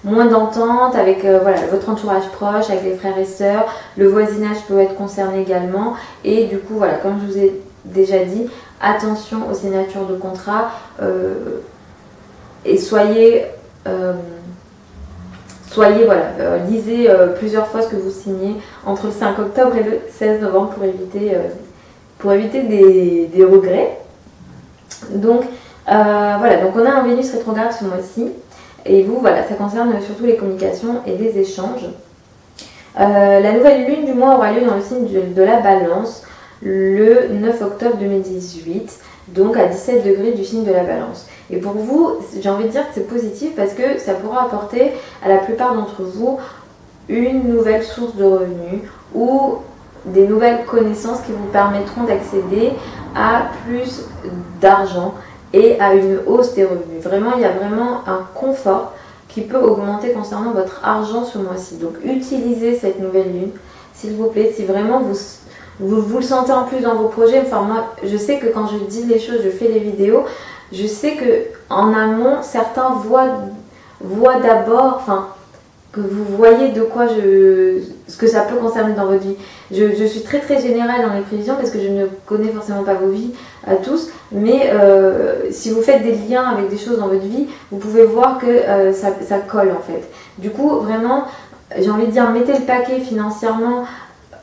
[0.02, 3.66] d'entente avec voilà, votre entourage proche, avec les frères et sœurs.
[3.96, 5.94] Le voisinage peut être concerné également.
[6.24, 8.48] Et du coup, voilà, comme je vous ai déjà dit,
[8.80, 10.70] attention aux signatures de contrat
[12.66, 13.46] et soyez
[15.76, 18.56] soyez, voilà, euh, lisez euh, plusieurs fois ce que vous signez
[18.86, 23.98] entre le 5 octobre et le 16 novembre pour éviter, euh, des, regrets.
[25.10, 25.42] Donc
[25.86, 28.32] voilà, donc on a un Vénus rétrograde ce mois-ci.
[28.86, 31.86] Et vous, voilà, ça concerne surtout les communications et les échanges.
[32.96, 36.22] la nouvelle lune du mois aura lieu dans le signe de la balance
[36.62, 38.98] le 9 octobre 2018
[39.28, 41.26] donc à 17 degrés du signe de la balance.
[41.50, 44.92] Et pour vous, j'ai envie de dire que c'est positif parce que ça pourra apporter
[45.24, 46.38] à la plupart d'entre vous
[47.08, 48.82] une nouvelle source de revenus
[49.14, 49.56] ou
[50.06, 52.72] des nouvelles connaissances qui vous permettront d'accéder
[53.14, 54.04] à plus
[54.60, 55.14] d'argent
[55.52, 57.02] et à une hausse des revenus.
[57.02, 58.92] Vraiment, il y a vraiment un confort
[59.28, 61.76] qui peut augmenter concernant votre argent ce mois-ci.
[61.76, 63.50] Donc utilisez cette nouvelle lune,
[63.94, 65.14] s'il vous plaît, si vraiment vous
[65.78, 67.42] vous, le sentez en plus dans vos projets.
[67.44, 70.24] Enfin, moi, je sais que quand je dis les choses, je fais les vidéos,
[70.72, 73.40] je sais que en amont, certains voient,
[74.00, 75.28] voient d'abord, enfin,
[75.92, 79.36] que vous voyez de quoi je, ce que ça peut concerner dans votre vie.
[79.70, 82.94] Je, suis très très générale dans les prévisions parce que je ne connais forcément pas
[82.94, 83.32] vos vies
[83.66, 87.46] à tous, mais euh, si vous faites des liens avec des choses dans votre vie,
[87.70, 90.08] vous pouvez voir que euh, ça, ça colle en fait.
[90.38, 91.24] Du coup, vraiment,
[91.78, 93.84] j'ai envie de dire, mettez le paquet financièrement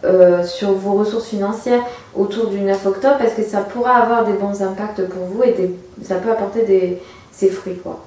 [0.05, 1.81] euh, sur vos ressources financières
[2.15, 5.55] autour du 9 octobre parce que ça pourra avoir des bons impacts pour vous et
[6.03, 7.01] ça peut apporter des,
[7.31, 7.77] ses fruits.
[7.77, 8.03] Quoi.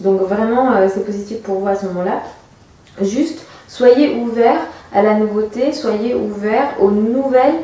[0.00, 2.22] Donc vraiment, euh, c'est positif pour vous à ce moment-là.
[3.02, 4.60] Juste, soyez ouverts
[4.92, 7.56] à la nouveauté, soyez ouverts aux nouvelles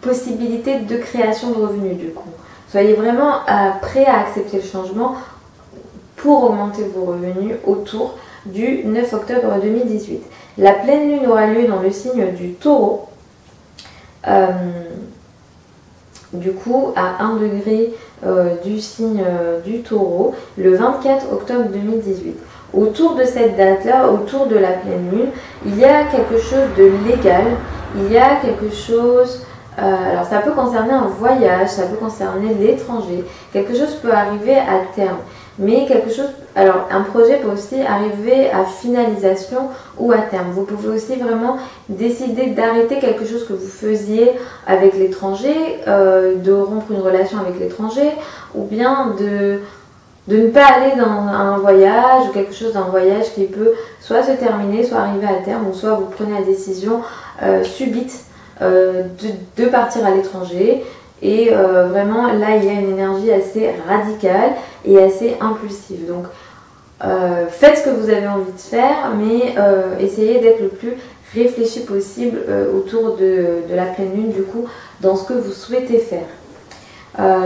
[0.00, 2.30] possibilités de création de revenus du coup.
[2.70, 5.16] Soyez vraiment euh, prêts à accepter le changement
[6.16, 10.22] pour augmenter vos revenus autour du 9 octobre 2018.
[10.56, 13.08] La pleine lune aura lieu dans le signe du taureau.
[14.28, 14.46] Euh,
[16.32, 17.92] du coup, à 1 degré
[18.24, 22.36] euh, du signe euh, du taureau, le 24 octobre 2018.
[22.72, 25.28] Autour de cette date-là, autour de la pleine lune,
[25.66, 27.44] il y a quelque chose de légal,
[27.96, 29.44] il y a quelque chose
[29.76, 34.78] alors ça peut concerner un voyage, ça peut concerner l'étranger, quelque chose peut arriver à
[34.94, 35.16] terme
[35.58, 40.50] mais quelque chose, alors un projet peut aussi arriver à finalisation ou à terme.
[40.52, 44.32] Vous pouvez aussi vraiment décider d'arrêter quelque chose que vous faisiez
[44.66, 45.54] avec l'étranger,
[45.86, 48.10] euh, de rompre une relation avec l'étranger,
[48.54, 49.60] ou bien de,
[50.26, 54.22] de ne pas aller dans un voyage ou quelque chose d'un voyage qui peut soit
[54.24, 57.00] se terminer, soit arriver à terme, ou soit vous prenez la décision
[57.42, 58.24] euh, subite
[58.60, 60.84] euh, de, de partir à l'étranger
[61.24, 64.52] et euh, vraiment, là, il y a une énergie assez radicale
[64.84, 66.06] et assez impulsive.
[66.06, 66.26] Donc,
[67.02, 70.92] euh, faites ce que vous avez envie de faire, mais euh, essayez d'être le plus
[71.34, 72.38] réfléchi possible
[72.76, 74.66] autour de, la pleine lune, du coup,
[75.00, 76.28] dans ce que vous souhaitez faire.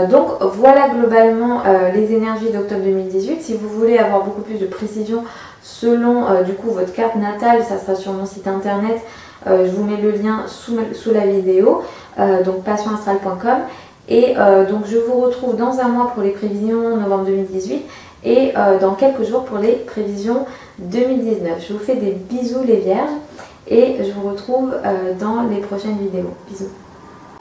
[0.09, 1.63] donc voilà globalement
[1.95, 3.41] les énergies d'octobre 2018.
[3.41, 5.23] Si vous voulez avoir beaucoup plus de précision
[5.63, 9.01] selon du coup votre carte natale, ça sera sur mon site internet.
[9.47, 11.83] Je vous mets le lien sous, sous la vidéo.
[12.19, 13.59] Euh, donc passionastral.com.
[14.09, 17.83] Et euh, donc je vous retrouve dans un mois pour les prévisions novembre 2018
[18.23, 20.45] et euh, dans quelques jours pour les prévisions
[20.79, 21.65] 2019.
[21.65, 23.11] Je vous fais des bisous les vierges
[23.67, 24.73] Et je vous retrouve
[25.19, 26.33] dans les prochaines vidéos.
[26.49, 26.71] Bisous